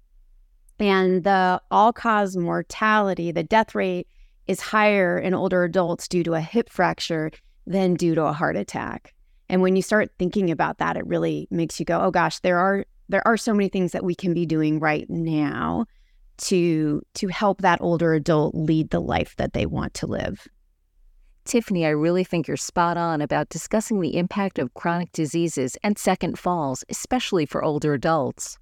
and 0.81 1.25
the 1.25 1.61
all 1.71 1.93
cause 1.93 2.37
mortality, 2.37 3.33
the 3.33 3.43
death 3.43 3.75
rate 3.75 4.07
is 4.47 4.61
higher 4.61 5.19
in 5.19 5.35
older 5.35 5.65
adults 5.65 6.09
due 6.09 6.25
to 6.25 6.35
a 6.35 6.41
hip 6.41 6.71
fracture 6.71 7.31
than 7.67 7.95
due 7.95 8.15
to 8.15 8.25
a 8.25 8.33
heart 8.33 8.57
attack. 8.57 9.15
And 9.49 9.63
when 9.63 9.77
you 9.77 9.83
start 9.83 10.11
thinking 10.19 10.51
about 10.51 10.79
that, 10.79 10.97
it 10.97 11.07
really 11.07 11.49
makes 11.51 11.79
you 11.79 11.87
go, 11.87 12.01
oh 12.01 12.11
gosh, 12.11 12.41
there 12.41 12.59
are 12.59 12.85
there 13.09 13.27
are 13.27 13.37
so 13.37 13.55
many 13.55 13.69
things 13.69 13.93
that 13.93 14.05
we 14.05 14.15
can 14.15 14.35
be 14.35 14.47
doing 14.47 14.79
right 14.79 15.09
now 15.09 15.87
to 16.39 17.03
to 17.15 17.29
help 17.29 17.63
that 17.63 17.81
older 17.81 18.15
adult 18.15 18.55
lead 18.55 18.91
the 18.91 19.01
life 19.01 19.35
that 19.37 19.53
they 19.53 19.67
want 19.67 19.95
to 19.95 20.07
live. 20.07 20.47
Tiffany, 21.45 21.87
I 21.87 21.91
really 21.91 22.25
think 22.25 22.47
you're 22.47 22.59
spot 22.59 22.99
on 22.99 23.23
about 23.23 23.49
discussing 23.49 24.01
the 24.01 24.19
impact 24.19 24.59
of 24.59 24.75
chronic 24.75 25.13
diseases 25.13 25.79
and 25.83 25.99
second 25.99 26.39
falls, 26.39 26.85
especially 26.91 27.47
for 27.47 27.65
older 27.65 27.95
adults. 27.95 28.59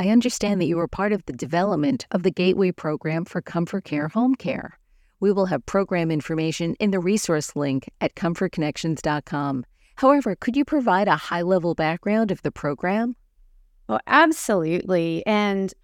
I 0.00 0.10
understand 0.10 0.60
that 0.60 0.66
you 0.66 0.76
were 0.76 0.86
part 0.86 1.12
of 1.12 1.26
the 1.26 1.32
development 1.32 2.06
of 2.12 2.22
the 2.22 2.30
Gaitway 2.30 2.74
program 2.74 3.24
for 3.24 3.42
ComForCare 3.42 4.12
Home 4.12 4.36
Care. 4.36 4.78
We 5.18 5.32
will 5.32 5.46
have 5.46 5.66
program 5.66 6.12
information 6.12 6.76
in 6.78 6.92
the 6.92 7.00
resource 7.00 7.56
link 7.56 7.90
at 8.00 8.14
comforconnections.com. 8.14 9.64
However, 9.96 10.36
could 10.36 10.56
you 10.56 10.64
provide 10.64 11.08
a 11.08 11.16
high 11.16 11.42
level 11.42 11.74
background 11.74 12.30
of 12.30 12.42
the 12.42 12.52
program? 12.52 13.16
Well, 13.88 13.98
absolutely. 14.06 15.26
And, 15.26 15.74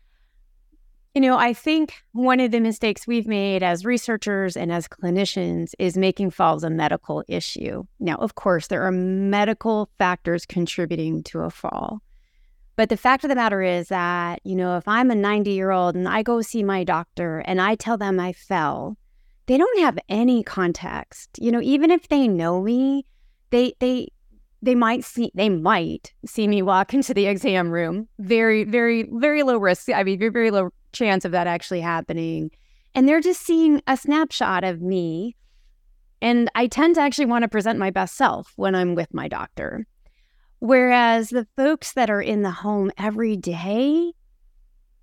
you 1.16 1.21
know, 1.21 1.37
I 1.37 1.52
think 1.52 1.94
one 2.12 2.38
of 2.38 2.52
the 2.52 2.61
mistakes 2.61 3.09
we've 3.09 3.26
made 3.26 3.64
as 3.64 3.85
researchers 3.85 4.56
and 4.56 4.71
as 4.71 4.87
clinicians 4.87 5.73
is 5.80 5.97
making 5.97 6.30
falls 6.30 6.62
a 6.62 6.71
medical 6.71 7.25
issue. 7.26 7.83
Now, 7.99 8.14
of 8.14 8.37
course, 8.37 8.68
there 8.68 8.85
are 8.85 8.92
medical 8.92 9.90
factors 9.99 10.47
contributing 10.47 11.25
to 11.25 11.40
a 11.40 11.50
fall. 11.50 12.00
But 12.76 12.88
the 12.88 12.97
fact 12.97 13.25
of 13.25 13.28
the 13.28 13.37
matter 13.37 13.62
is 13.62 13.88
that, 13.88 14.40
you 14.45 14.57
know, 14.57 14.76
if 14.76 14.88
I'm 14.88 15.11
a 15.11 15.14
90 15.14 15.50
year 15.50 15.71
old 15.71 15.95
and 15.95 16.09
I 16.09 16.23
go 16.23 16.43
see 16.43 16.62
my 16.62 16.83
doctor 16.83 17.38
and 17.40 17.61
I 17.61 17.76
tell 17.76 17.97
them 17.97 18.19
I 18.19 18.33
fell, 18.33 18.97
they 19.47 19.57
don't 19.57 19.81
have 19.81 19.99
any 20.09 20.43
context. 20.43 21.31
You 21.38 21.52
know, 21.52 21.61
even 21.61 21.90
if 21.90 22.09
they 22.09 22.26
know 22.26 22.61
me, 22.61 23.07
they 23.50 23.75
they 23.78 24.09
they 24.62 24.75
might 24.75 25.04
see 25.04 25.31
they 25.35 25.49
might 25.49 26.12
see 26.26 26.49
me 26.49 26.62
walk 26.62 26.95
into 26.95 27.14
the 27.14 27.26
exam 27.26 27.71
room. 27.71 28.09
Very, 28.19 28.64
very, 28.64 29.09
very 29.12 29.43
low 29.43 29.59
risk. 29.59 29.88
I 29.90 30.02
mean, 30.02 30.19
very, 30.19 30.31
very 30.31 30.50
low 30.50 30.71
chance 30.93 31.25
of 31.25 31.33
that 31.33 31.47
actually 31.47 31.81
happening. 31.81 32.50
And 32.95 33.09
they're 33.09 33.21
just 33.21 33.43
seeing 33.43 33.83
a 33.87 33.97
snapshot 33.97 34.64
of 34.64 34.81
me. 34.81 35.37
And 36.23 36.49
I 36.54 36.69
tend 36.69 36.95
to 36.95 37.00
actually 37.02 37.26
want 37.26 37.43
to 37.43 37.49
present 37.49 37.78
my 37.78 37.90
best 37.90 38.16
self 38.16 38.52
when 38.57 38.75
I'm 38.75 38.95
with 38.95 39.12
my 39.12 39.28
doctor. 39.28 39.87
Whereas 40.64 41.28
the 41.28 41.47
folks 41.56 41.92
that 41.92 42.09
are 42.09 42.23
in 42.23 42.40
the 42.40 42.50
home 42.50 42.90
every 42.97 43.37
day 43.37 44.14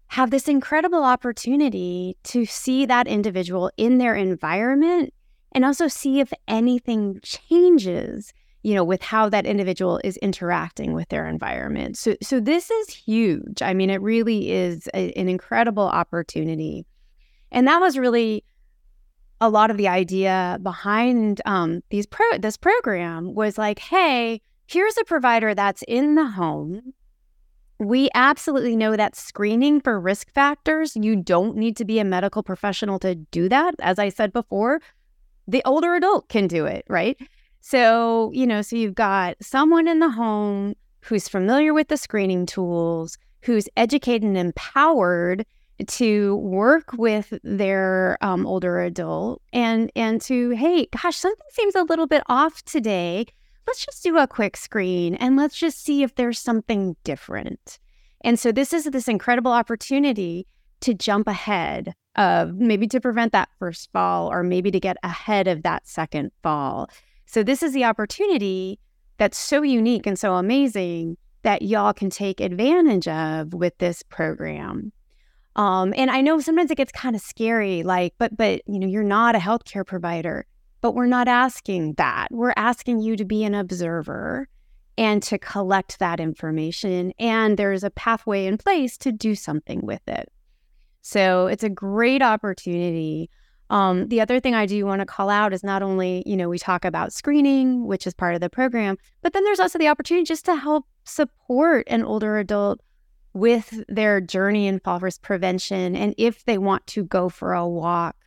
have 0.08 0.32
this 0.32 0.48
incredible 0.48 1.03
opportunity 1.03 2.18
to 2.24 2.48
see 2.48 2.88
that 2.88 3.06
individual 3.06 3.70
in 3.77 4.00
their 4.00 4.15
environment 4.15 5.13
and 5.51 5.63
also 5.63 5.88
see 5.88 6.20
if 6.20 6.34
anything 6.48 7.20
changes 7.22 8.34
you 8.63 8.74
know, 8.74 8.84
with 8.84 9.03
how 9.03 9.30
that 9.30 9.46
individual 9.46 10.01
is 10.03 10.18
interacting 10.18 10.94
with 10.94 11.10
their 11.10 11.27
environment. 11.27 11.96
So, 11.96 12.15
so 12.24 12.39
this 12.39 12.72
is 12.72 12.89
huge. 12.89 13.62
I 13.62 13.75
mean, 13.75 13.91
it 13.91 14.01
really 14.01 14.51
is 14.51 14.89
a, 14.96 15.12
an 15.13 15.30
incredible 15.30 15.88
opportunity, 15.88 16.88
and 17.51 17.68
that 17.68 17.82
was 17.82 18.00
really 18.00 18.44
a 19.39 19.50
lot 19.50 19.70
of 19.70 19.77
the 19.77 19.88
idea 19.88 20.58
behind 20.63 21.41
um, 21.46 21.82
these 21.91 22.08
pro 22.08 22.38
this 22.39 22.58
program 22.58 23.36
was 23.36 23.60
like, 23.60 23.77
hey, 23.77 24.41
here's 24.72 24.98
a 24.98 25.04
provider 25.04 25.54
that's 25.54 25.84
in 25.88 26.16
the 26.16 26.25
home. 26.25 26.94
We 27.80 28.10
absolutely 28.13 28.75
know 28.75 28.96
that 28.96 29.16
screening 29.16 29.82
for 29.82 30.00
risk 30.00 30.32
factors, 30.32 30.96
you 30.96 31.16
don't 31.16 31.58
need 31.58 31.75
to 31.78 31.86
be 31.86 32.00
a 32.00 32.06
medical 32.06 32.44
professional 32.44 33.00
to 33.00 33.16
do 33.16 33.50
that. 33.50 33.75
As 33.80 34.00
I 34.00 34.10
said 34.10 34.32
before, 34.32 34.80
the 35.48 35.62
older 35.66 35.96
adult 35.96 36.30
can 36.30 36.48
do 36.48 36.66
it, 36.66 36.86
right? 36.88 37.18
So, 37.60 38.32
you 38.34 38.48
know, 38.48 38.62
so 38.62 38.75
you've 38.75 38.96
got 38.96 39.36
someone 39.42 39.88
in 39.88 40.00
the 40.00 40.10
home 40.10 40.75
who's 41.01 41.28
familiar 41.28 41.74
with 41.74 41.90
the 41.90 41.98
screening 41.98 42.46
tools, 42.46 43.18
who's 43.42 43.68
educated 43.75 44.24
and 44.24 44.38
empowered 44.38 45.46
to 45.88 46.36
work 46.38 46.94
with 46.94 47.34
their 47.44 48.18
um, 48.22 48.46
older 48.46 48.80
adult 48.80 49.42
and 49.51 49.92
and 49.96 50.22
to 50.22 50.51
hey 50.51 50.86
gosh 50.92 51.18
something 51.18 51.48
seems 51.50 51.74
a 51.74 51.82
little 51.82 52.06
bit 52.06 52.22
off 52.28 52.62
today 52.66 53.25
let's 53.68 53.86
just 53.86 54.03
do 54.03 54.18
a 54.18 54.27
quick 54.27 54.58
screen 54.58 55.15
and 55.15 55.36
let's 55.36 55.58
just 55.58 55.84
see 55.84 56.03
if 56.03 56.15
there's 56.15 56.39
something 56.39 56.96
different. 57.03 57.80
And 58.24 58.39
so 58.39 58.51
this 58.51 58.74
is 58.74 58.86
this 58.86 59.08
incredible 59.08 59.51
opportunity 59.51 60.48
to 60.82 60.94
jump 60.94 61.27
ahead 61.27 61.94
of 62.15 62.56
maybe 62.56 62.88
to 62.88 63.00
prevent 63.00 63.32
that 63.32 63.50
first 63.60 63.89
fall 63.91 64.32
or 64.32 64.44
maybe 64.44 64.72
to 64.72 64.80
get 64.80 64.98
ahead 65.03 65.48
of 65.48 65.63
that 65.63 65.88
second 65.88 66.32
fall. 66.44 66.89
So 67.25 67.44
this 67.44 67.63
is 67.63 67.74
the 67.74 67.86
opportunity 67.86 68.80
that's 69.18 69.38
so 69.38 69.62
unique 69.62 70.06
and 70.06 70.20
so 70.20 70.36
amazing 70.36 71.18
that 71.44 71.62
y'all 71.62 71.94
can 71.94 72.10
take 72.10 72.41
advantage 72.41 73.08
of 73.08 73.53
with 73.53 73.77
this 73.77 74.03
program. 74.03 74.91
Um, 75.56 75.94
and 75.98 76.10
I 76.10 76.22
know 76.22 76.39
sometimes 76.39 76.72
it 76.72 76.75
gets 76.75 76.91
kind 76.91 77.15
of 77.15 77.22
scary, 77.22 77.84
like, 77.84 78.13
but 78.18 78.36
but 78.36 78.62
you 78.68 78.80
know, 78.80 78.88
you're 78.88 79.03
not 79.03 79.36
a 79.36 79.39
healthcare 79.39 79.86
provider, 79.86 80.46
but 80.81 80.93
we're 80.95 81.05
not 81.05 81.27
asking 81.27 81.93
that. 81.93 82.27
We're 82.31 82.53
asking 82.57 83.00
you 83.00 83.15
to 83.15 83.25
be 83.25 83.43
an 83.43 83.55
observer 83.55 84.47
and 84.97 85.23
to 85.23 85.38
collect 85.38 86.00
that 86.00 86.19
information. 86.19 87.13
And 87.17 87.57
there's 87.57 87.83
a 87.83 87.89
pathway 87.89 88.45
in 88.45 88.57
place 88.57 88.97
to 89.00 89.11
do 89.11 89.35
something 89.35 89.85
with 89.85 90.01
it. 90.07 90.29
So 91.01 91.47
it's 91.47 91.63
a 91.63 91.69
great 91.69 92.21
opportunity 92.21 93.29
um, 93.71 94.09
the 94.09 94.19
other 94.19 94.41
thing 94.41 94.53
I 94.53 94.65
do 94.65 94.85
want 94.85 95.00
to 95.00 95.05
call 95.05 95.29
out 95.29 95.53
is 95.53 95.63
not 95.63 95.81
only, 95.81 96.23
you 96.25 96.35
know, 96.35 96.50
we 96.50 96.59
talk 96.59 96.83
about 96.83 97.13
screening, 97.13 97.88
which 97.88 98.05
is 98.05 98.13
part 98.13 98.35
of 98.35 98.41
the 98.41 98.50
program, 98.50 98.97
but 99.21 99.31
then 99.31 99.45
there's 99.45 99.61
also 99.61 99.79
the 99.79 99.88
opportunity 99.88 100.25
just 100.25 100.43
to 100.45 100.57
help 100.57 100.85
support 101.05 101.88
an 101.88 102.03
older 102.03 102.38
adult 102.38 102.81
with 103.33 103.81
their 103.88 104.19
journey 104.19 104.67
in 104.67 104.81
fall 104.81 105.00
risk 105.00 105.21
prevention. 105.21 105.95
And 105.95 106.13
if 106.17 106.43
they 106.43 106.57
want 106.57 106.85
to 106.88 107.05
go 107.05 107.29
for 107.29 107.53
a 107.53 107.65
walk, 107.65 108.17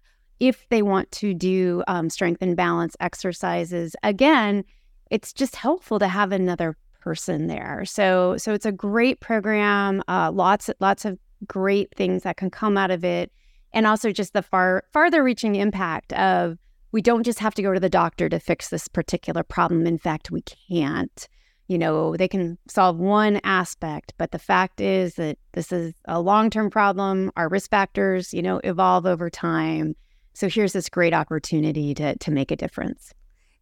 if 0.40 0.68
they 0.68 0.82
want 0.82 1.10
to 1.12 1.34
do 1.34 1.82
um, 1.86 2.10
strength 2.10 2.42
and 2.42 2.56
balance 2.56 2.96
exercises, 3.00 3.94
again, 4.02 4.64
it's 5.10 5.32
just 5.32 5.56
helpful 5.56 5.98
to 5.98 6.08
have 6.08 6.32
another 6.32 6.76
person 7.00 7.46
there. 7.46 7.84
So, 7.84 8.36
so 8.36 8.52
it's 8.52 8.66
a 8.66 8.72
great 8.72 9.20
program. 9.20 10.02
Uh, 10.08 10.30
lots, 10.32 10.70
lots 10.80 11.04
of 11.04 11.18
great 11.46 11.94
things 11.94 12.22
that 12.22 12.36
can 12.36 12.50
come 12.50 12.76
out 12.76 12.90
of 12.90 13.04
it 13.04 13.30
and 13.74 13.86
also 13.86 14.12
just 14.12 14.32
the 14.32 14.42
far 14.42 14.84
farther 14.92 15.22
reaching 15.22 15.56
impact 15.56 16.12
of 16.14 16.56
we 16.92 17.02
don't 17.02 17.24
just 17.24 17.40
have 17.40 17.54
to 17.54 17.62
go 17.62 17.74
to 17.74 17.80
the 17.80 17.90
doctor 17.90 18.28
to 18.28 18.38
fix 18.38 18.68
this 18.68 18.88
particular 18.88 19.42
problem 19.42 19.86
in 19.86 19.98
fact 19.98 20.30
we 20.30 20.42
can't 20.42 21.28
you 21.68 21.76
know 21.76 22.16
they 22.16 22.28
can 22.28 22.56
solve 22.68 22.96
one 22.96 23.40
aspect 23.44 24.14
but 24.16 24.30
the 24.30 24.38
fact 24.38 24.80
is 24.80 25.16
that 25.16 25.36
this 25.52 25.72
is 25.72 25.92
a 26.06 26.20
long-term 26.20 26.70
problem 26.70 27.30
our 27.36 27.48
risk 27.48 27.70
factors 27.70 28.32
you 28.32 28.42
know 28.42 28.60
evolve 28.64 29.04
over 29.04 29.28
time 29.28 29.94
so 30.34 30.48
here's 30.48 30.72
this 30.74 30.88
great 30.88 31.14
opportunity 31.14 31.94
to 31.94 32.16
to 32.18 32.30
make 32.30 32.50
a 32.50 32.56
difference 32.56 33.14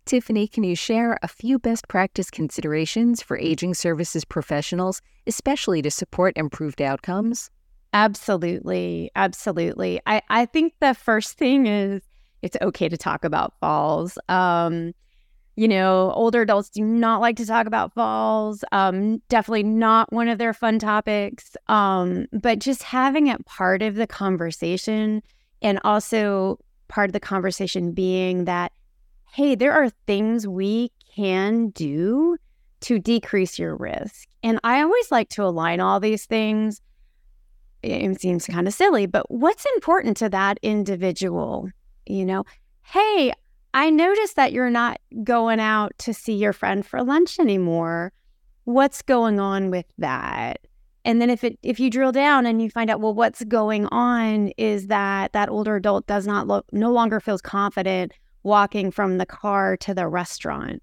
Tiffany, 0.05 0.49
can 0.49 0.65
you 0.65 0.75
share 0.75 1.19
a 1.23 1.29
few 1.29 1.59
best 1.59 1.87
practice 1.89 2.31
considerations 2.31 3.23
for 3.23 3.39
aging 3.39 3.75
services 3.75 4.25
professionals, 4.25 5.01
especially 5.27 5.81
to 5.83 5.91
support 5.91 6.37
improved 6.37 6.83
outcomes? 6.83 7.51
Absolutely. 7.93 9.11
Absolutely. 9.15 10.01
I, 10.07 10.23
I 10.29 10.47
think 10.47 10.75
the 10.81 10.95
first 10.95 11.39
thing 11.39 11.67
is 11.67 12.03
it's 12.41 12.57
okay 12.61 12.89
to 12.89 12.97
talk 12.97 13.25
about 13.25 13.55
falls. 13.61 14.19
Um, 14.29 14.93
you 15.55 15.69
know, 15.69 16.11
older 16.17 16.41
adults 16.41 16.71
do 16.71 16.83
not 16.83 17.21
like 17.21 17.37
to 17.37 17.47
talk 17.47 17.67
about 17.67 17.93
falls. 17.93 18.65
Um, 18.73 19.19
definitely 19.29 19.65
not 19.65 20.11
one 20.13 20.29
of 20.29 20.39
their 20.39 20.55
fun 20.55 20.79
topics. 20.79 21.57
Um, 21.69 22.27
but 22.33 22.59
just 22.59 22.83
having 22.83 23.27
it 23.27 23.45
part 23.45 23.83
of 23.83 23.95
the 23.95 24.07
conversation 24.07 25.23
and 25.63 25.81
also 25.85 26.59
part 26.89 27.09
of 27.09 27.13
the 27.13 27.21
conversation 27.21 27.93
being 27.93 28.45
that, 28.45 28.73
hey, 29.33 29.55
there 29.55 29.73
are 29.73 29.91
things 30.07 30.47
we 30.47 30.91
can 31.15 31.71
do 31.71 32.37
to 32.81 32.99
decrease 32.99 33.59
your 33.59 33.77
risk. 33.77 34.29
And 34.43 34.61
I 34.65 34.83
always 34.83 35.11
like 35.11 35.29
to 35.31 35.45
align 35.45 35.81
all 35.81 36.01
these 36.01 36.27
things 36.27 36.83
it 37.83 38.21
seems 38.21 38.47
kind 38.47 38.69
of 38.69 38.75
silly, 38.75 39.07
but 39.07 39.31
what's 39.31 39.67
important 39.75 40.17
to 40.19 40.29
that 40.29 40.59
individual? 40.63 41.69
You 42.07 42.25
know, 42.25 42.45
hey, 42.83 43.33
I 43.75 43.91
noticed 43.91 44.37
that 44.37 44.53
you're 44.53 44.71
not 44.71 45.01
going 45.25 45.61
out 45.61 45.93
to 45.99 46.15
see 46.15 46.35
your 46.35 46.53
friend 46.53 46.87
for 46.87 47.03
lunch 47.03 47.39
anymore. 47.39 48.13
What's 48.65 49.03
going 49.03 49.41
on 49.41 49.71
with 49.71 49.87
that? 49.99 50.61
And 51.05 51.21
then 51.21 51.31
if 51.31 51.43
it 51.45 51.59
if 51.63 51.81
you 51.81 51.91
drill 51.91 52.13
down 52.13 52.47
and 52.47 52.63
you 52.63 52.71
find 52.71 52.91
out 52.91 53.01
well 53.01 53.15
what's 53.15 53.43
going 53.45 53.87
on 53.87 54.53
is 54.57 54.87
that 54.87 55.33
that 55.33 55.49
older 55.49 55.77
adult 55.77 56.07
does 56.07 56.27
not 56.27 56.47
look 56.47 56.67
no 56.73 56.93
longer 56.93 57.19
feels 57.21 57.43
confident 57.43 58.13
walking 58.45 58.91
from 58.91 59.19
the 59.19 59.27
car 59.27 59.77
to 59.79 59.95
the 59.95 60.07
restaurant 60.07 60.83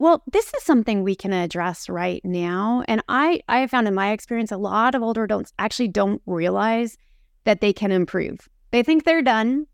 well, 0.00 0.22
this 0.32 0.54
is 0.54 0.62
something 0.62 1.02
we 1.02 1.14
can 1.14 1.34
address 1.34 1.86
right 1.86 2.24
now. 2.24 2.82
And 2.88 3.04
I, 3.10 3.42
I 3.50 3.58
have 3.58 3.70
found 3.70 3.86
in 3.86 3.94
my 3.94 4.12
experience, 4.12 4.50
a 4.50 4.56
lot 4.56 4.94
of 4.94 5.02
older 5.02 5.24
adults 5.24 5.52
actually 5.58 5.88
don't 5.88 6.22
realize 6.24 6.96
that 7.44 7.60
they 7.60 7.74
can 7.74 7.92
improve. 7.92 8.48
They 8.70 8.82
think 8.82 9.04
they're 9.04 9.20
done. 9.20 9.66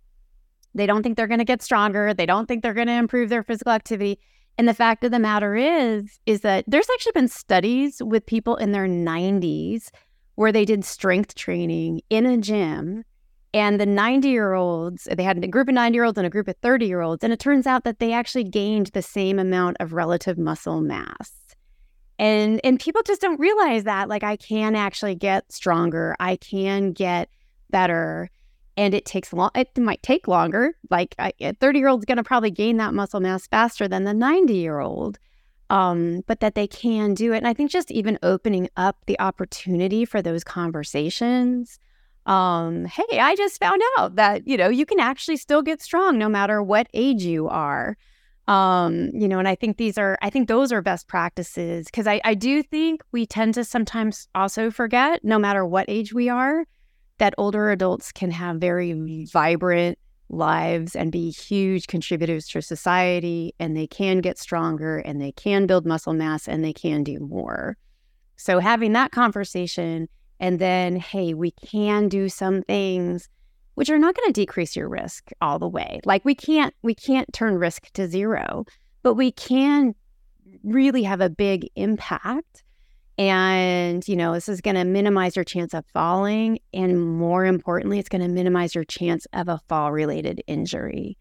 They 0.75 0.85
don't 0.85 1.05
think 1.05 1.17
they're 1.17 1.29
going 1.29 1.39
to 1.39 1.45
get 1.45 1.63
stronger. 1.63 2.13
They 2.13 2.27
don't 2.27 2.47
think 2.47 2.65
they're 2.65 2.75
going 2.75 2.89
to 2.89 2.93
improve 2.95 3.29
their 3.29 3.45
physical 3.45 3.71
activity. 3.71 4.19
And 4.59 4.67
the 4.67 4.75
fact 4.75 5.05
of 5.05 5.11
the 5.11 5.19
matter 5.19 5.55
is, 5.55 6.19
is 6.25 6.41
that 6.41 6.65
there's 6.67 6.89
actually 6.91 7.13
been 7.13 7.29
studies 7.29 8.01
with 8.03 8.25
people 8.25 8.57
in 8.57 8.73
their 8.73 8.87
90s 8.87 9.91
where 10.37 10.53
they 10.53 10.65
did 10.65 10.85
strength 10.85 11.35
training 11.35 12.01
in 12.09 12.25
a 12.25 12.39
gym. 12.39 13.05
And 13.53 13.81
the 13.81 13.87
90 13.87 14.29
year 14.29 14.55
olds, 14.55 15.09
they 15.11 15.23
had 15.23 15.43
a 15.43 15.49
group 15.49 15.69
of 15.69 15.75
90 15.75 15.95
year 15.95 16.05
olds 16.05 16.19
and 16.19 16.27
a 16.27 16.31
group 16.31 16.49
of 16.49 16.57
30 16.63 16.87
year 16.87 17.01
olds. 17.01 17.23
And 17.23 17.33
it 17.33 17.41
turns 17.41 17.67
out 17.67 17.85
that 17.85 17.99
they 17.99 18.13
actually 18.13 18.45
gained 18.45 18.89
the 18.89 19.03
same 19.03 19.39
amount 19.39 19.77
of 19.81 19.93
relative 19.93 20.39
muscle 20.39 20.81
mass. 20.81 21.33
And 22.19 22.61
and 22.65 22.81
people 22.81 23.03
just 23.03 23.21
don't 23.21 23.39
realize 23.39 23.85
that 23.85 24.09
like 24.09 24.25
I 24.25 24.37
can 24.37 24.75
actually 24.75 25.15
get 25.15 25.51
stronger. 25.53 26.17
I 26.19 26.37
can 26.37 26.93
get 26.93 27.29
better 27.69 28.31
and 28.77 28.95
it 28.95 29.05
takes 29.05 29.33
long 29.33 29.51
it 29.55 29.77
might 29.79 30.03
take 30.03 30.29
longer 30.29 30.75
like 30.91 31.15
a 31.19 31.53
30 31.55 31.79
year 31.79 31.89
old's 31.89 32.05
going 32.05 32.17
to 32.17 32.25
probably 32.25 32.51
gain 32.51 32.77
that 32.77 32.95
muscle 32.95 33.21
mass 33.21 33.47
faster 33.47 33.89
than 33.89 34.05
the 34.05 34.15
90 34.15 34.55
year 34.55 34.81
old 34.81 35.19
um, 35.69 36.23
but 36.29 36.39
that 36.39 36.55
they 36.55 36.69
can 36.69 37.15
do 37.15 37.33
it. 37.33 37.39
And 37.39 37.49
i 37.49 37.55
think 37.55 37.71
just 37.71 37.91
even 37.91 38.19
opening 38.23 38.69
up 38.77 38.99
the 39.07 39.19
opportunity 39.21 40.05
for 40.05 40.23
those 40.23 40.45
conversations 40.45 41.79
um, 42.27 42.85
hey 42.87 43.19
i 43.19 43.35
just 43.37 43.61
found 43.61 43.81
out 43.99 44.17
that 44.17 44.47
you 44.47 44.57
know 44.57 44.69
you 44.69 44.87
can 44.87 45.01
actually 45.01 45.37
still 45.37 45.63
get 45.63 45.83
strong 45.83 46.19
no 46.19 46.29
matter 46.29 46.63
what 46.63 46.89
age 46.93 47.23
you 47.23 47.49
are. 47.49 47.97
Um, 48.49 49.11
you 49.13 49.27
know 49.27 49.41
and 49.41 49.49
i 49.49 49.57
think 49.57 49.77
these 49.77 49.99
are 49.99 50.17
i 50.23 50.31
think 50.31 50.47
those 50.47 50.71
are 50.71 50.81
best 50.81 51.09
practices 51.09 51.87
because 51.87 52.07
I, 52.07 52.21
I 52.25 52.35
do 52.35 52.63
think 52.63 53.03
we 53.11 53.27
tend 53.27 53.55
to 53.55 53.65
sometimes 53.65 54.29
also 54.37 54.71
forget 54.71 55.25
no 55.25 55.37
matter 55.37 55.67
what 55.67 55.87
age 55.89 56.15
we 56.15 56.29
are 56.29 56.65
that 57.19 57.35
older 57.39 57.71
adults 57.71 58.13
can 58.13 58.31
have 58.31 58.57
very 58.57 59.25
vibrant 59.33 59.99
lives 60.29 60.97
and 60.97 61.13
be 61.13 61.31
huge 61.31 61.87
contributors 61.87 62.49
to 62.49 62.61
society 62.61 63.55
and 63.59 63.77
they 63.77 63.87
can 63.87 64.21
get 64.21 64.39
stronger 64.39 64.99
and 64.99 65.21
they 65.21 65.33
can 65.33 65.67
build 65.67 65.87
muscle 65.87 66.13
mass 66.13 66.49
and 66.49 66.65
they 66.65 66.73
can 66.73 67.05
do 67.05 67.19
more. 67.21 67.77
So 68.37 68.59
having 68.59 68.93
that 68.93 69.13
conversation 69.13 70.09
and 70.41 70.59
then 70.59 70.97
hey, 70.97 71.33
we 71.33 71.53
can 71.53 72.09
do 72.09 72.29
some 72.29 72.63
things 72.63 73.29
which 73.75 73.91
are 73.91 73.99
not 73.99 74.15
going 74.15 74.27
to 74.27 74.41
decrease 74.41 74.75
your 74.75 74.89
risk 74.89 75.31
all 75.41 75.59
the 75.59 75.69
way. 75.69 76.01
Like 76.05 76.25
we 76.25 76.35
can't 76.35 76.75
we 76.83 76.95
can't 76.95 77.33
turn 77.33 77.57
risk 77.57 77.91
to 77.93 78.09
zero, 78.09 78.65
but 79.03 79.15
we 79.15 79.31
can 79.33 79.95
really 80.65 81.03
have 81.05 81.21
a 81.21 81.31
big 81.31 81.69
impact 81.77 82.65
and, 83.19 84.07
you 84.07 84.17
know, 84.17 84.35
this 84.35 84.49
is 84.49 84.61
going 84.61 84.77
to 84.77 84.85
minimize 84.85 85.37
your 85.37 85.45
chance 85.45 85.73
of 85.73 85.87
falling. 85.87 86.59
And 86.75 87.01
more 87.01 87.47
importantly, 87.47 87.99
it's 87.99 88.09
going 88.09 88.23
to 88.23 88.29
minimize 88.29 88.75
your 88.75 88.85
chance 88.85 89.27
of 89.33 89.49
a 89.49 89.61
fall 89.69 89.91
related 89.91 90.43
injury. 90.47 91.17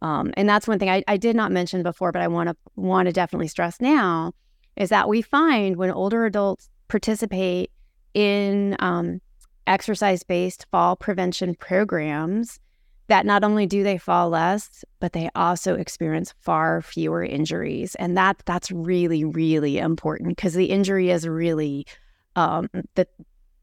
Um, 0.00 0.32
and 0.36 0.48
that's 0.48 0.66
one 0.66 0.78
thing 0.78 0.90
I, 0.90 1.02
I 1.06 1.16
did 1.16 1.36
not 1.36 1.52
mention 1.52 1.82
before, 1.82 2.12
but 2.12 2.22
I 2.22 2.28
want 2.28 2.48
to 2.48 2.56
want 2.76 3.06
to 3.06 3.12
definitely 3.12 3.48
stress 3.48 3.80
now 3.80 4.32
is 4.76 4.88
that 4.90 5.08
we 5.08 5.22
find 5.22 5.76
when 5.76 5.90
older 5.90 6.26
adults 6.26 6.68
participate 6.88 7.70
in 8.12 8.76
um, 8.80 9.20
exercise 9.66 10.22
based 10.22 10.66
fall 10.70 10.96
prevention 10.96 11.54
programs, 11.54 12.58
that 13.08 13.26
not 13.26 13.44
only 13.44 13.66
do 13.66 13.82
they 13.82 13.98
fall 13.98 14.30
less, 14.30 14.84
but 15.00 15.12
they 15.12 15.28
also 15.34 15.74
experience 15.74 16.34
far 16.40 16.80
fewer 16.82 17.22
injuries. 17.22 17.94
And 17.96 18.16
that 18.16 18.42
that's 18.46 18.70
really, 18.70 19.24
really 19.24 19.78
important 19.78 20.30
because 20.30 20.54
the 20.54 20.66
injury 20.66 21.10
is 21.10 21.28
really 21.28 21.86
um, 22.36 22.68
the, 22.94 23.06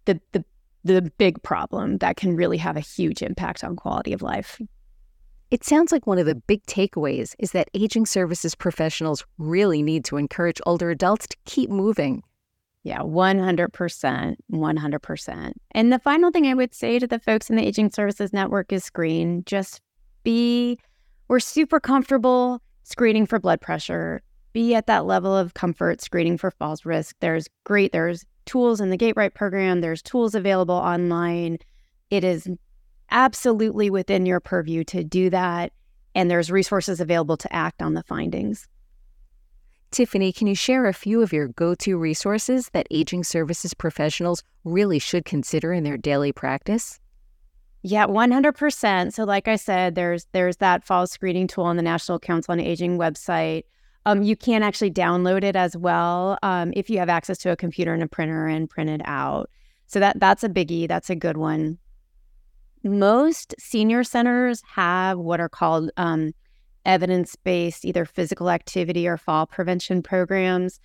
the 0.06 0.20
the 0.32 0.46
the 0.84 1.02
big 1.18 1.42
problem 1.44 1.98
that 2.00 2.18
can 2.18 2.36
really 2.36 2.58
have 2.58 2.76
a 2.76 2.82
huge 2.82 3.22
impact 3.22 3.64
on 3.64 3.76
quality 3.76 4.14
of 4.14 4.22
life. 4.22 4.60
It 5.52 5.64
sounds 5.64 5.92
like 5.92 6.08
one 6.08 6.18
of 6.18 6.26
the 6.26 6.36
big 6.36 6.66
takeaways 6.66 7.36
is 7.38 7.52
that 7.52 7.70
aging 7.74 8.06
services 8.06 8.56
professionals 8.56 9.26
really 9.38 9.84
need 9.84 10.06
to 10.06 10.18
encourage 10.18 10.62
older 10.66 10.90
adults 10.90 11.28
to 11.28 11.38
keep 11.46 11.70
moving 11.70 12.24
yeah, 12.84 13.00
100%. 13.00 14.36
100%. 14.52 15.54
And 15.72 15.94
the 15.94 16.00
final 16.00 16.32
thing 16.32 16.48
I 16.48 16.54
would 16.54 16.74
say 16.74 16.98
to 17.00 17.08
the 17.08 17.20
folks 17.20 17.50
in 17.50 17.56
the 17.56 17.66
Aging 17.66 17.92
Services 17.92 18.34
Network 18.34 18.72
is 18.72 18.84
screen. 18.84 19.44
Just 19.46 19.82
be, 20.24 20.80
we're 21.28 21.40
super 21.40 21.80
comfortable 21.80 22.62
screening 22.84 23.28
for 23.28 23.40
blood 23.40 23.62
pressure. 23.62 24.22
Be 24.54 24.74
at 24.74 24.88
that 24.88 25.06
level 25.06 25.36
of 25.36 25.54
comfort 25.54 26.02
screening 26.02 26.38
for 26.38 26.52
falls 26.52 26.84
risk. 26.84 27.16
There's 27.20 27.48
great, 27.64 27.92
there's 27.92 28.26
tools 28.46 28.82
in 28.82 28.90
the 28.90 28.98
Gaitway 28.98 29.34
program, 29.34 29.82
there's 29.82 30.02
tools 30.02 30.36
available 30.36 30.76
online. 30.76 31.58
It 32.10 32.24
is 32.24 32.50
absolutely 33.12 33.90
within 33.90 34.26
your 34.26 34.40
purview 34.40 34.84
to 34.86 35.04
do 35.04 35.30
that. 35.30 35.72
And 36.16 36.30
there's 36.30 36.52
resources 36.52 37.00
available 37.00 37.38
to 37.38 37.56
act 37.56 37.82
on 37.82 37.94
the 37.94 38.04
findings. 38.04 38.68
Tiffany, 39.92 40.32
can 40.32 40.48
you 40.48 40.56
share 40.56 40.86
a 40.86 40.94
few 40.94 41.22
of 41.22 41.34
your 41.34 41.50
go 41.50 41.76
to 41.76 41.98
resources 41.98 42.70
that 42.72 42.88
aging 42.92 43.26
services 43.26 43.74
professionals 43.74 44.42
really 44.64 45.00
should 45.00 45.26
consider 45.26 45.74
in 45.74 45.84
their 45.84 45.98
daily 45.98 46.32
practice? 46.32 47.00
Yeah, 47.84 48.08
100%. 48.08 49.12
So 49.12 49.26
like 49.26 49.50
I 49.50 49.58
said, 49.58 49.96
there's 49.96 50.28
there's 50.32 50.58
that 50.58 50.86
fall 50.86 51.08
screening 51.08 51.48
tool 51.48 51.66
on 51.66 51.76
the 51.76 51.82
National 51.82 52.20
Council 52.20 52.54
on 52.54 52.60
Aging 52.62 52.98
website. 52.98 53.64
Um, 54.06 54.24
you 54.24 54.38
can 54.38 54.64
actually 54.64 54.92
download 54.92 55.44
it 55.44 55.58
as 55.58 55.76
well 55.76 56.38
um, 56.42 56.72
if 56.76 56.90
you 56.90 56.98
have 57.00 57.10
access 57.10 57.38
to 57.40 57.52
a 57.52 57.58
computer 57.58 57.94
and 57.94 58.02
a 58.02 58.08
printer 58.08 58.48
and 58.48 58.70
print 58.70 58.90
it 58.90 59.02
out. 59.04 59.50
So 59.88 60.00
that 60.00 60.20
that's 60.20 60.44
a 60.44 60.50
biggie. 60.50 60.88
That's 60.88 61.10
a 61.10 61.16
good 61.16 61.38
one. 61.38 61.80
Most 62.84 63.56
senior 63.60 64.04
centers 64.06 64.64
have 64.74 65.18
what 65.18 65.42
are 65.42 65.50
called 65.50 65.92
um, 65.98 66.34
evidence 66.86 67.36
based, 67.36 67.86
either 67.86 68.06
physical 68.06 68.50
activity 68.50 69.08
or 69.08 69.18
fall 69.18 69.46
prevention 69.46 70.02
programs. 70.02 70.80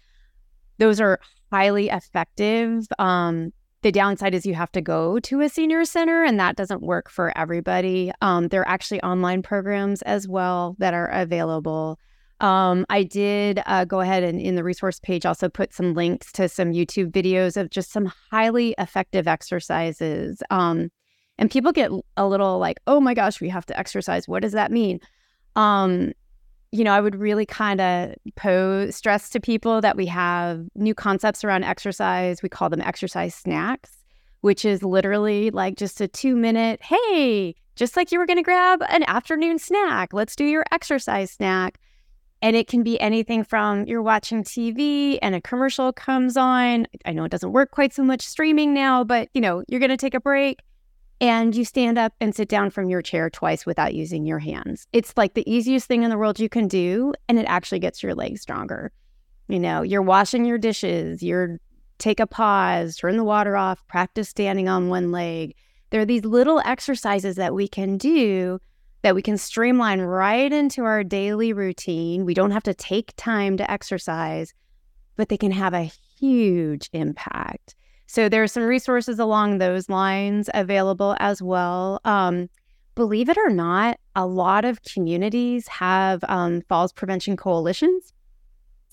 Those 0.78 1.00
are 1.00 1.18
highly 1.50 1.88
effective. 1.88 2.86
Um, 2.98 3.52
the 3.82 3.92
downside 3.92 4.34
is 4.34 4.44
you 4.44 4.54
have 4.54 4.72
to 4.72 4.80
go 4.80 5.20
to 5.20 5.40
a 5.42 5.48
senior 5.48 5.84
center, 5.84 6.24
and 6.24 6.40
that 6.40 6.56
doesn't 6.56 6.82
work 6.82 7.08
for 7.08 7.36
everybody. 7.38 8.10
Um, 8.20 8.48
there 8.48 8.62
are 8.62 8.68
actually 8.68 9.00
online 9.02 9.42
programs 9.42 10.02
as 10.02 10.26
well 10.26 10.76
that 10.78 10.92
are 10.92 11.06
available. 11.06 11.98
Um, 12.40 12.84
I 12.90 13.02
did 13.02 13.62
uh, 13.64 13.84
go 13.84 14.00
ahead 14.00 14.22
and 14.22 14.40
in 14.40 14.56
the 14.56 14.64
resource 14.64 15.00
page 15.00 15.24
also 15.24 15.48
put 15.48 15.72
some 15.72 15.94
links 15.94 16.32
to 16.32 16.48
some 16.48 16.72
YouTube 16.72 17.12
videos 17.12 17.56
of 17.56 17.70
just 17.70 17.92
some 17.92 18.12
highly 18.30 18.74
effective 18.76 19.26
exercises. 19.26 20.42
Um, 20.50 20.90
and 21.38 21.50
people 21.50 21.72
get 21.72 21.90
a 22.16 22.26
little 22.26 22.58
like, 22.58 22.78
oh 22.86 23.00
my 23.00 23.14
gosh, 23.14 23.40
we 23.40 23.48
have 23.48 23.66
to 23.66 23.78
exercise. 23.78 24.28
What 24.28 24.42
does 24.42 24.52
that 24.52 24.70
mean? 24.70 25.00
Um, 25.56 26.12
you 26.70 26.84
know, 26.84 26.92
I 26.92 27.00
would 27.00 27.16
really 27.16 27.46
kind 27.46 27.80
of 27.80 28.14
pose 28.36 28.94
stress 28.94 29.30
to 29.30 29.40
people 29.40 29.80
that 29.80 29.96
we 29.96 30.06
have 30.06 30.66
new 30.74 30.94
concepts 30.94 31.42
around 31.42 31.64
exercise. 31.64 32.42
We 32.42 32.48
call 32.48 32.68
them 32.68 32.82
exercise 32.82 33.34
snacks, 33.34 33.96
which 34.42 34.64
is 34.64 34.82
literally 34.82 35.50
like 35.50 35.76
just 35.76 36.00
a 36.00 36.08
two 36.08 36.36
minute, 36.36 36.82
hey, 36.82 37.54
just 37.76 37.96
like 37.96 38.12
you 38.12 38.18
were 38.18 38.26
going 38.26 38.38
to 38.38 38.42
grab 38.42 38.82
an 38.90 39.04
afternoon 39.04 39.58
snack, 39.58 40.12
let's 40.12 40.36
do 40.36 40.44
your 40.44 40.64
exercise 40.70 41.30
snack. 41.30 41.78
And 42.42 42.54
it 42.54 42.68
can 42.68 42.82
be 42.82 43.00
anything 43.00 43.44
from 43.44 43.86
you're 43.86 44.02
watching 44.02 44.44
TV 44.44 45.18
and 45.22 45.34
a 45.34 45.40
commercial 45.40 45.92
comes 45.92 46.36
on. 46.36 46.86
I 47.06 47.12
know 47.12 47.24
it 47.24 47.30
doesn't 47.30 47.52
work 47.52 47.70
quite 47.70 47.94
so 47.94 48.04
much 48.04 48.20
streaming 48.20 48.74
now, 48.74 49.04
but 49.04 49.28
you 49.32 49.40
know, 49.40 49.62
you're 49.68 49.80
going 49.80 49.90
to 49.90 49.96
take 49.96 50.14
a 50.14 50.20
break 50.20 50.60
and 51.20 51.54
you 51.54 51.64
stand 51.64 51.98
up 51.98 52.12
and 52.20 52.34
sit 52.34 52.48
down 52.48 52.70
from 52.70 52.88
your 52.88 53.02
chair 53.02 53.30
twice 53.30 53.64
without 53.64 53.94
using 53.94 54.26
your 54.26 54.38
hands. 54.38 54.86
It's 54.92 55.16
like 55.16 55.34
the 55.34 55.50
easiest 55.50 55.86
thing 55.86 56.02
in 56.02 56.10
the 56.10 56.18
world 56.18 56.38
you 56.38 56.48
can 56.48 56.68
do, 56.68 57.14
and 57.28 57.38
it 57.38 57.46
actually 57.46 57.78
gets 57.78 58.02
your 58.02 58.14
legs 58.14 58.42
stronger. 58.42 58.92
You 59.48 59.60
know, 59.60 59.82
you're 59.82 60.02
washing 60.02 60.44
your 60.44 60.58
dishes, 60.58 61.22
you're 61.22 61.58
take 61.98 62.20
a 62.20 62.26
pause, 62.26 62.96
turn 62.96 63.16
the 63.16 63.24
water 63.24 63.56
off, 63.56 63.86
practice 63.88 64.28
standing 64.28 64.68
on 64.68 64.88
one 64.88 65.12
leg. 65.12 65.54
There 65.90 66.00
are 66.00 66.06
these 66.06 66.24
little 66.24 66.60
exercises 66.64 67.36
that 67.36 67.54
we 67.54 67.68
can 67.68 67.96
do 67.96 68.58
that 69.02 69.14
we 69.14 69.22
can 69.22 69.38
streamline 69.38 70.00
right 70.00 70.52
into 70.52 70.84
our 70.84 71.04
daily 71.04 71.52
routine. 71.52 72.24
We 72.24 72.34
don't 72.34 72.50
have 72.50 72.64
to 72.64 72.74
take 72.74 73.14
time 73.16 73.56
to 73.56 73.70
exercise, 73.70 74.52
but 75.16 75.28
they 75.28 75.36
can 75.36 75.52
have 75.52 75.72
a 75.72 75.90
huge 76.18 76.90
impact. 76.92 77.76
So 78.06 78.28
there 78.28 78.42
are 78.42 78.48
some 78.48 78.62
resources 78.62 79.18
along 79.18 79.58
those 79.58 79.88
lines 79.88 80.48
available 80.54 81.16
as 81.18 81.42
well. 81.42 82.00
Um, 82.04 82.48
believe 82.94 83.28
it 83.28 83.36
or 83.36 83.50
not, 83.50 83.98
a 84.14 84.26
lot 84.26 84.64
of 84.64 84.82
communities 84.82 85.68
have 85.68 86.24
um, 86.28 86.62
falls 86.68 86.92
prevention 86.92 87.36
coalitions. 87.36 88.12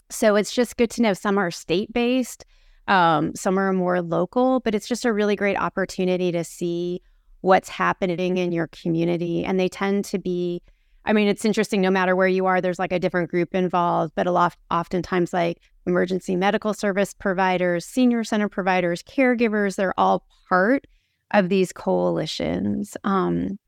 So 0.09 0.35
it's 0.35 0.53
just 0.53 0.77
good 0.77 0.89
to 0.91 1.01
know 1.01 1.13
some 1.13 1.37
are 1.37 1.51
state 1.51 1.91
based, 1.93 2.45
um, 2.87 3.33
some 3.35 3.57
are 3.57 3.71
more 3.71 4.01
local, 4.01 4.59
but 4.59 4.75
it's 4.75 4.87
just 4.87 5.05
a 5.05 5.13
really 5.13 5.35
great 5.35 5.57
opportunity 5.57 6.31
to 6.31 6.43
see 6.43 7.01
what's 7.41 7.69
happening 7.69 8.37
in 8.37 8.51
your 8.51 8.67
community. 8.67 9.43
And 9.45 9.59
they 9.59 9.69
tend 9.69 10.05
to 10.05 10.19
be, 10.19 10.61
I 11.05 11.13
mean, 11.13 11.27
it's 11.27 11.45
interesting, 11.45 11.81
no 11.81 11.91
matter 11.91 12.15
where 12.15 12.27
you 12.27 12.45
are, 12.45 12.61
there's 12.61 12.79
like 12.79 12.93
a 12.93 12.99
different 12.99 13.29
group 13.29 13.55
involved, 13.55 14.13
but 14.15 14.27
a 14.27 14.31
lot, 14.31 14.55
oftentimes 14.71 15.33
like 15.33 15.59
emergency 15.85 16.35
medical 16.35 16.73
service 16.73 17.13
providers, 17.13 17.85
senior 17.85 18.23
center 18.23 18.49
providers, 18.49 19.03
caregivers, 19.03 19.75
they're 19.75 19.99
all 19.99 20.25
part 20.49 20.87
of 21.31 21.49
these 21.49 21.71
coalitions. 21.73 22.95
Um, 23.03 23.59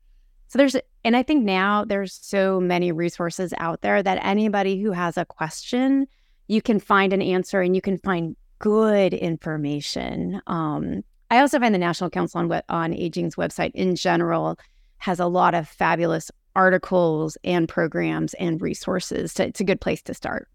So 0.48 0.58
there's, 0.58 0.76
and 1.04 1.16
I 1.16 1.22
think 1.22 1.44
now 1.44 1.84
there's 1.84 2.14
so 2.14 2.60
many 2.60 2.92
resources 2.92 3.52
out 3.58 3.80
there 3.82 4.02
that 4.02 4.24
anybody 4.24 4.80
who 4.80 4.92
has 4.92 5.16
a 5.18 5.24
question, 5.24 6.06
you 6.46 6.62
can 6.62 6.78
find 6.78 7.12
an 7.12 7.20
answer 7.20 7.60
and 7.60 7.74
you 7.74 7.82
can 7.82 7.98
find 7.98 8.36
good 8.60 9.12
information. 9.12 10.40
Um, 10.46 11.02
I 11.30 11.40
also 11.40 11.58
find 11.58 11.74
the 11.74 11.78
National 11.78 12.10
Council 12.10 12.40
on, 12.40 12.62
on 12.68 12.94
Aging's 12.94 13.34
website 13.34 13.72
in 13.74 13.96
general 13.96 14.56
has 14.98 15.18
a 15.18 15.26
lot 15.26 15.54
of 15.54 15.68
fabulous 15.68 16.30
articles 16.54 17.36
and 17.42 17.68
programs 17.68 18.34
and 18.34 18.62
resources. 18.62 19.34
To, 19.34 19.44
it's 19.44 19.60
a 19.60 19.64
good 19.64 19.80
place 19.80 20.02
to 20.02 20.14
start. 20.14 20.48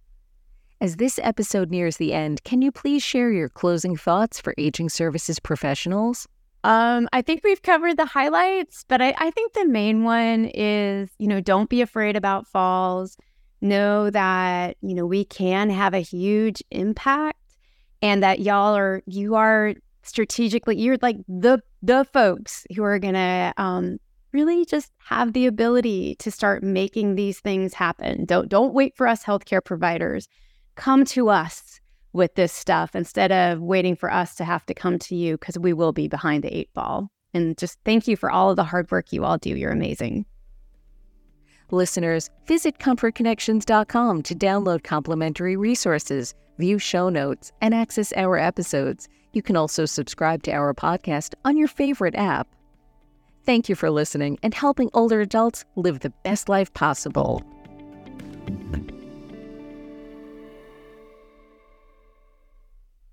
As 0.81 0.95
this 0.95 1.19
episode 1.21 1.69
nears 1.69 1.97
the 1.97 2.11
end, 2.11 2.43
can 2.43 2.63
you 2.63 2.71
please 2.71 3.03
share 3.03 3.31
your 3.31 3.49
closing 3.49 3.95
thoughts 3.95 4.41
for 4.41 4.55
aging 4.57 4.89
services 4.89 5.39
professionals? 5.39 6.27
Um, 6.63 7.07
I 7.13 7.21
think 7.21 7.43
we've 7.43 7.61
covered 7.61 7.97
the 7.97 8.07
highlights, 8.07 8.83
but 8.87 8.99
I, 8.99 9.13
I 9.19 9.29
think 9.29 9.53
the 9.53 9.67
main 9.67 10.03
one 10.03 10.45
is, 10.45 11.11
you 11.19 11.27
know, 11.27 11.39
don't 11.39 11.69
be 11.69 11.83
afraid 11.83 12.15
about 12.15 12.47
falls. 12.47 13.15
Know 13.61 14.09
that, 14.09 14.75
you 14.81 14.95
know, 14.95 15.05
we 15.05 15.23
can 15.23 15.69
have 15.69 15.93
a 15.93 15.99
huge 15.99 16.63
impact 16.71 17.37
and 18.01 18.23
that 18.23 18.39
y'all 18.39 18.75
are, 18.75 19.03
you 19.05 19.35
are 19.35 19.75
strategically, 20.01 20.81
you're 20.81 20.97
like 21.03 21.17
the, 21.27 21.61
the 21.83 22.05
folks 22.05 22.65
who 22.75 22.81
are 22.81 22.99
to, 22.99 23.53
um, 23.57 23.99
really 24.31 24.65
just 24.65 24.91
have 24.97 25.33
the 25.33 25.45
ability 25.45 26.15
to 26.15 26.31
start 26.31 26.63
making 26.63 27.13
these 27.13 27.39
things 27.39 27.75
happen. 27.75 28.25
Don't, 28.25 28.49
don't 28.49 28.73
wait 28.73 28.97
for 28.97 29.05
us 29.05 29.23
healthcare 29.23 29.63
providers. 29.63 30.27
Come 30.75 31.05
to 31.05 31.29
us 31.29 31.79
with 32.13 32.35
this 32.35 32.51
stuff 32.51 32.95
instead 32.95 33.31
of 33.31 33.61
waiting 33.61 33.95
for 33.95 34.11
us 34.11 34.35
to 34.35 34.43
have 34.43 34.65
to 34.65 34.73
come 34.73 34.99
to 34.99 35.15
you 35.15 35.37
because 35.37 35.57
we 35.57 35.73
will 35.73 35.93
be 35.93 36.07
behind 36.07 36.43
the 36.43 36.55
eight 36.55 36.73
ball. 36.73 37.09
And 37.33 37.57
just 37.57 37.77
thank 37.85 38.07
you 38.07 38.17
for 38.17 38.29
all 38.29 38.49
of 38.49 38.57
the 38.57 38.63
hard 38.63 38.91
work 38.91 39.13
you 39.13 39.23
all 39.23 39.37
do. 39.37 39.55
You're 39.55 39.71
amazing. 39.71 40.25
Listeners, 41.71 42.29
visit 42.47 42.79
comforconnections.com 42.79 44.23
to 44.23 44.35
download 44.35 44.83
complimentary 44.83 45.55
resources, 45.55 46.33
view 46.57 46.77
show 46.77 47.07
notes, 47.07 47.53
and 47.61 47.73
access 47.73 48.11
our 48.17 48.37
episodes. 48.37 49.07
You 49.31 49.41
can 49.41 49.55
also 49.55 49.85
subscribe 49.85 50.43
to 50.43 50.51
our 50.51 50.73
podcast 50.73 51.33
on 51.45 51.55
your 51.55 51.69
favorite 51.69 52.15
app. 52.15 52.49
Thank 53.45 53.69
you 53.69 53.75
for 53.75 53.89
listening 53.89 54.37
and 54.43 54.53
helping 54.53 54.89
older 54.93 55.21
adults 55.21 55.63
live 55.77 56.01
the 56.01 56.11
best 56.23 56.49
life 56.49 56.73
possible. 56.73 57.41